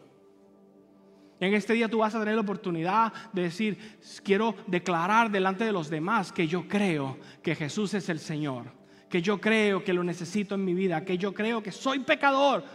En 1.39 1.53
este 1.53 1.73
día 1.73 1.87
tú 1.87 1.99
vas 1.99 2.13
a 2.15 2.19
tener 2.19 2.35
la 2.35 2.41
oportunidad 2.41 3.13
de 3.31 3.43
decir, 3.43 3.97
quiero 4.23 4.55
declarar 4.67 5.31
delante 5.31 5.63
de 5.63 5.71
los 5.71 5.89
demás 5.89 6.33
que 6.33 6.47
yo 6.47 6.67
creo 6.67 7.17
que 7.41 7.55
Jesús 7.55 7.93
es 7.93 8.09
el 8.09 8.19
Señor, 8.19 8.65
que 9.09 9.21
yo 9.21 9.39
creo 9.39 9.83
que 9.83 9.93
lo 9.93 10.03
necesito 10.03 10.55
en 10.55 10.65
mi 10.65 10.73
vida, 10.73 11.05
que 11.05 11.17
yo 11.17 11.33
creo 11.33 11.63
que 11.63 11.71
soy 11.71 11.99
pecador 11.99 12.65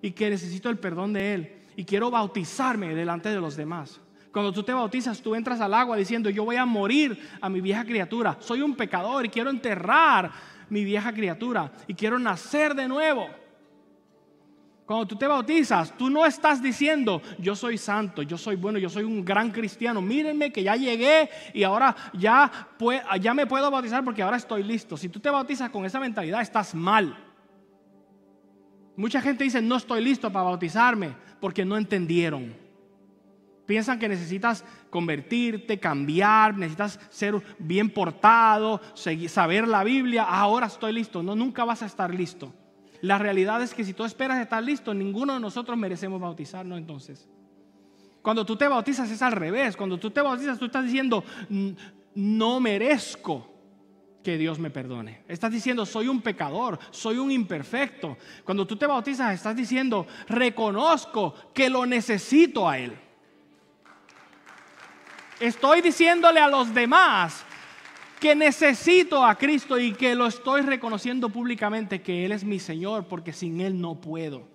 y 0.00 0.12
que 0.12 0.30
necesito 0.30 0.70
el 0.70 0.78
perdón 0.78 1.12
de 1.12 1.34
Él 1.34 1.52
y 1.76 1.84
quiero 1.84 2.10
bautizarme 2.10 2.94
delante 2.94 3.30
de 3.30 3.40
los 3.40 3.56
demás. 3.56 4.00
Cuando 4.32 4.52
tú 4.52 4.62
te 4.62 4.72
bautizas, 4.72 5.20
tú 5.20 5.34
entras 5.34 5.60
al 5.60 5.74
agua 5.74 5.96
diciendo, 5.96 6.30
yo 6.30 6.44
voy 6.44 6.56
a 6.56 6.66
morir 6.66 7.18
a 7.40 7.48
mi 7.48 7.60
vieja 7.60 7.84
criatura, 7.84 8.36
soy 8.40 8.62
un 8.62 8.76
pecador 8.76 9.26
y 9.26 9.28
quiero 9.28 9.50
enterrar 9.50 10.30
mi 10.68 10.84
vieja 10.84 11.12
criatura 11.12 11.72
y 11.86 11.94
quiero 11.94 12.18
nacer 12.18 12.74
de 12.74 12.88
nuevo. 12.88 13.28
Cuando 14.86 15.06
tú 15.06 15.16
te 15.16 15.26
bautizas, 15.26 15.96
tú 15.96 16.10
no 16.10 16.26
estás 16.26 16.62
diciendo, 16.62 17.22
yo 17.38 17.56
soy 17.56 17.78
santo, 17.78 18.20
yo 18.22 18.36
soy 18.36 18.56
bueno, 18.56 18.78
yo 18.78 18.90
soy 18.90 19.04
un 19.04 19.24
gran 19.24 19.50
cristiano. 19.50 20.02
Mírenme 20.02 20.52
que 20.52 20.62
ya 20.62 20.76
llegué 20.76 21.30
y 21.54 21.62
ahora 21.62 21.96
ya, 22.12 22.68
ya 23.18 23.32
me 23.32 23.46
puedo 23.46 23.70
bautizar 23.70 24.04
porque 24.04 24.22
ahora 24.22 24.36
estoy 24.36 24.62
listo. 24.62 24.98
Si 24.98 25.08
tú 25.08 25.20
te 25.20 25.30
bautizas 25.30 25.70
con 25.70 25.86
esa 25.86 25.98
mentalidad, 25.98 26.42
estás 26.42 26.74
mal. 26.74 27.16
Mucha 28.94 29.22
gente 29.22 29.44
dice, 29.44 29.62
no 29.62 29.76
estoy 29.76 30.04
listo 30.04 30.30
para 30.30 30.44
bautizarme 30.44 31.16
porque 31.40 31.64
no 31.64 31.78
entendieron. 31.78 32.54
Piensan 33.64 33.98
que 33.98 34.10
necesitas 34.10 34.66
convertirte, 34.90 35.80
cambiar, 35.80 36.58
necesitas 36.58 37.00
ser 37.08 37.42
bien 37.58 37.88
portado, 37.88 38.82
saber 39.28 39.66
la 39.66 39.82
Biblia. 39.82 40.24
Ahora 40.24 40.66
estoy 40.66 40.92
listo. 40.92 41.22
No, 41.22 41.34
nunca 41.34 41.64
vas 41.64 41.82
a 41.82 41.86
estar 41.86 42.14
listo. 42.14 42.52
La 43.04 43.18
realidad 43.18 43.60
es 43.60 43.74
que 43.74 43.84
si 43.84 43.92
tú 43.92 44.02
esperas 44.06 44.40
estar 44.40 44.62
listo, 44.62 44.94
ninguno 44.94 45.34
de 45.34 45.40
nosotros 45.40 45.76
merecemos 45.76 46.18
bautizarnos 46.18 46.78
entonces. 46.78 47.28
Cuando 48.22 48.46
tú 48.46 48.56
te 48.56 48.66
bautizas 48.66 49.10
es 49.10 49.20
al 49.20 49.32
revés. 49.32 49.76
Cuando 49.76 49.98
tú 49.98 50.10
te 50.10 50.22
bautizas, 50.22 50.58
tú 50.58 50.64
estás 50.64 50.86
diciendo, 50.86 51.22
no 52.14 52.60
merezco 52.60 53.46
que 54.22 54.38
Dios 54.38 54.58
me 54.58 54.70
perdone. 54.70 55.22
Estás 55.28 55.52
diciendo, 55.52 55.84
soy 55.84 56.08
un 56.08 56.22
pecador, 56.22 56.78
soy 56.92 57.18
un 57.18 57.30
imperfecto. 57.30 58.16
Cuando 58.42 58.66
tú 58.66 58.74
te 58.76 58.86
bautizas, 58.86 59.34
estás 59.34 59.54
diciendo, 59.54 60.06
reconozco 60.26 61.34
que 61.52 61.68
lo 61.68 61.84
necesito 61.84 62.66
a 62.66 62.78
Él. 62.78 62.96
Estoy 65.40 65.82
diciéndole 65.82 66.40
a 66.40 66.48
los 66.48 66.72
demás 66.72 67.44
que 68.20 68.34
necesito 68.34 69.24
a 69.24 69.36
Cristo 69.36 69.78
y 69.78 69.92
que 69.92 70.14
lo 70.14 70.26
estoy 70.26 70.62
reconociendo 70.62 71.28
públicamente 71.28 72.02
que 72.02 72.24
Él 72.24 72.32
es 72.32 72.44
mi 72.44 72.58
Señor 72.58 73.06
porque 73.06 73.32
sin 73.32 73.60
Él 73.60 73.80
no 73.80 74.00
puedo. 74.00 74.48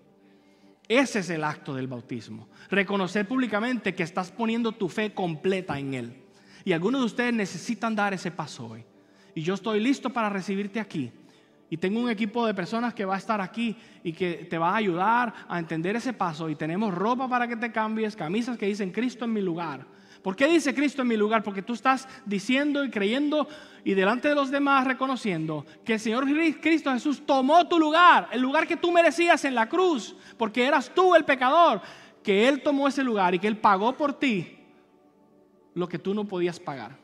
Ese 0.87 1.19
es 1.19 1.29
el 1.29 1.43
acto 1.43 1.75
del 1.75 1.87
bautismo. 1.87 2.49
Reconocer 2.69 3.27
públicamente 3.27 3.93
que 3.93 4.03
estás 4.03 4.31
poniendo 4.31 4.71
tu 4.71 4.89
fe 4.89 5.13
completa 5.13 5.77
en 5.77 5.93
Él. 5.93 6.23
Y 6.65 6.73
algunos 6.73 7.01
de 7.01 7.05
ustedes 7.05 7.33
necesitan 7.33 7.95
dar 7.95 8.13
ese 8.13 8.31
paso 8.31 8.67
hoy. 8.67 8.83
Y 9.35 9.43
yo 9.43 9.53
estoy 9.53 9.79
listo 9.79 10.09
para 10.09 10.29
recibirte 10.29 10.79
aquí. 10.79 11.11
Y 11.69 11.77
tengo 11.77 11.99
un 11.99 12.09
equipo 12.09 12.47
de 12.47 12.55
personas 12.55 12.95
que 12.95 13.05
va 13.05 13.15
a 13.15 13.19
estar 13.19 13.39
aquí 13.39 13.77
y 14.03 14.13
que 14.13 14.47
te 14.49 14.57
va 14.57 14.71
a 14.71 14.77
ayudar 14.77 15.33
a 15.47 15.59
entender 15.59 15.95
ese 15.95 16.13
paso. 16.13 16.49
Y 16.49 16.55
tenemos 16.55 16.93
ropa 16.93 17.29
para 17.29 17.47
que 17.47 17.55
te 17.55 17.71
cambies, 17.71 18.15
camisas 18.15 18.57
que 18.57 18.65
dicen 18.65 18.91
Cristo 18.91 19.25
en 19.25 19.33
mi 19.33 19.41
lugar 19.41 19.98
¿Por 20.21 20.35
qué 20.35 20.47
dice 20.47 20.73
Cristo 20.73 21.01
en 21.01 21.07
mi 21.07 21.15
lugar? 21.15 21.43
Porque 21.43 21.61
tú 21.61 21.73
estás 21.73 22.07
diciendo 22.25 22.83
y 22.83 22.89
creyendo 22.89 23.47
y 23.85 23.93
delante 23.93 24.27
de 24.27 24.35
los 24.35 24.51
demás 24.51 24.85
reconociendo 24.85 25.65
que 25.85 25.93
el 25.93 25.99
Señor 25.99 26.25
Cristo 26.59 26.91
Jesús 26.91 27.25
tomó 27.25 27.67
tu 27.67 27.79
lugar, 27.79 28.27
el 28.31 28.41
lugar 28.41 28.67
que 28.67 28.75
tú 28.75 28.91
merecías 28.91 29.45
en 29.45 29.55
la 29.55 29.69
cruz, 29.69 30.15
porque 30.37 30.65
eras 30.65 30.91
tú 30.93 31.15
el 31.15 31.23
pecador, 31.23 31.81
que 32.21 32.47
Él 32.47 32.61
tomó 32.61 32.87
ese 32.87 33.03
lugar 33.03 33.33
y 33.33 33.39
que 33.39 33.47
Él 33.47 33.57
pagó 33.57 33.95
por 33.95 34.13
ti 34.13 34.57
lo 35.73 35.87
que 35.87 35.99
tú 35.99 36.13
no 36.13 36.25
podías 36.25 36.59
pagar. 36.59 36.97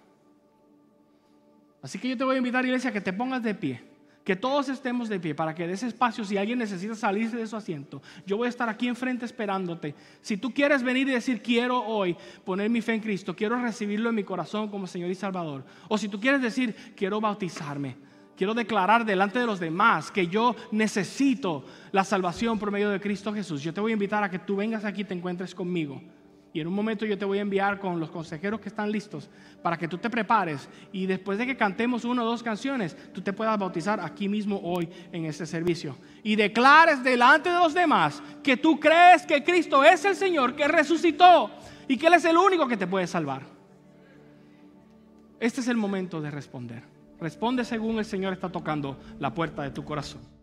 Así 1.82 1.99
que 1.99 2.10
yo 2.10 2.17
te 2.17 2.23
voy 2.23 2.36
a 2.36 2.39
invitar, 2.39 2.65
iglesia, 2.65 2.89
a 2.89 2.93
que 2.93 3.01
te 3.01 3.13
pongas 3.13 3.41
de 3.43 3.56
pie 3.56 3.94
que 4.25 4.35
todos 4.35 4.69
estemos 4.69 5.07
de 5.07 5.19
pie 5.19 5.35
para 5.35 5.53
que 5.53 5.67
de 5.67 5.73
ese 5.73 5.85
espacio, 5.85 6.25
si 6.25 6.35
alguien 6.35 6.57
necesita 6.57 6.95
salirse 6.95 7.38
de 7.38 7.45
su 7.45 7.55
asiento, 7.55 8.01
yo 8.25 8.38
voy 8.38 8.47
a 8.47 8.49
estar 8.49 8.67
aquí 8.67 8.88
enfrente 8.88 9.23
esperándote. 9.23 9.93
Si 10.19 10.35
tú 10.35 10.51
quieres 10.51 10.81
venir 10.81 11.07
y 11.07 11.11
decir, 11.11 11.43
quiero 11.43 11.79
hoy 11.85 12.17
poner 12.43 12.71
mi 12.71 12.81
fe 12.81 12.95
en 12.95 13.01
Cristo, 13.01 13.35
quiero 13.35 13.61
recibirlo 13.61 14.09
en 14.09 14.15
mi 14.15 14.23
corazón 14.23 14.67
como 14.67 14.88
Señor 14.88 15.11
y 15.11 15.15
Salvador, 15.15 15.63
o 15.88 15.97
si 15.97 16.09
tú 16.09 16.19
quieres 16.19 16.41
decir, 16.41 16.75
quiero 16.95 17.21
bautizarme, 17.21 17.97
quiero 18.35 18.55
declarar 18.55 19.05
delante 19.05 19.38
de 19.38 19.45
los 19.45 19.59
demás 19.59 20.09
que 20.09 20.25
yo 20.25 20.55
necesito 20.71 21.63
la 21.91 22.03
salvación 22.03 22.57
por 22.57 22.71
medio 22.71 22.89
de 22.89 22.99
Cristo 22.99 23.31
Jesús, 23.31 23.61
yo 23.61 23.75
te 23.75 23.79
voy 23.79 23.91
a 23.91 23.93
invitar 23.93 24.23
a 24.23 24.29
que 24.31 24.39
tú 24.39 24.55
vengas 24.55 24.85
aquí 24.85 25.01
y 25.01 25.05
te 25.05 25.13
encuentres 25.13 25.53
conmigo. 25.53 26.01
Y 26.56 26.62
en 26.62 26.68
un 26.68 26.74
momento 26.74 27.06
yo 27.06 27.18
te 27.18 27.26
voy 27.26 27.39
a 27.39 27.41
enviar 27.41 27.80
con 27.80 28.00
los 28.00 28.10
consejeros 28.10 28.62
que 28.62 28.70
están 28.70 28.89
listos 28.89 29.30
para 29.62 29.76
que 29.76 29.89
tú 29.89 29.98
te 29.98 30.10
prepares 30.10 30.70
y 30.94 31.06
después 31.06 31.38
de 31.38 31.46
que 31.46 31.58
cantemos 31.58 32.06
una 32.06 32.24
o 32.24 32.26
dos 32.26 32.41
canciones, 32.41 32.96
tú 33.12 33.20
te 33.20 33.34
puedas 33.34 33.60
bautizar 33.60 34.00
aquí 34.00 34.30
mismo 34.30 34.62
hoy 34.63 34.88
en 35.12 35.26
este 35.26 35.46
servicio. 35.46 35.98
Y 36.24 36.38
declares 36.38 37.04
delante 37.04 37.50
de 37.50 37.60
los 37.60 37.74
demás 37.74 38.24
que 38.41 38.56
tú 38.56 38.80
crees 38.80 39.26
que 39.26 39.44
Cristo 39.44 39.84
es 39.84 40.06
el 40.06 40.15
Señor 40.15 40.56
que 40.56 40.65
resucitó 40.65 41.52
y 41.89 41.98
que 41.98 42.08
Él 42.08 42.13
es 42.13 42.24
el 42.24 42.38
único 42.38 42.70
que 42.70 42.78
te 42.78 42.88
puede 42.88 43.06
salvar. 43.06 43.41
Este 45.41 45.60
es 45.60 45.68
el 45.68 45.76
momento 45.76 46.22
de 46.22 46.32
responder. 46.32 46.84
Responde 47.20 47.65
según 47.65 48.00
el 48.00 48.06
Señor 48.06 48.32
está 48.32 48.50
tocando 48.50 48.98
la 49.20 49.34
puerta 49.34 49.62
de 49.62 49.72
tu 49.72 49.84
corazón. 49.84 50.35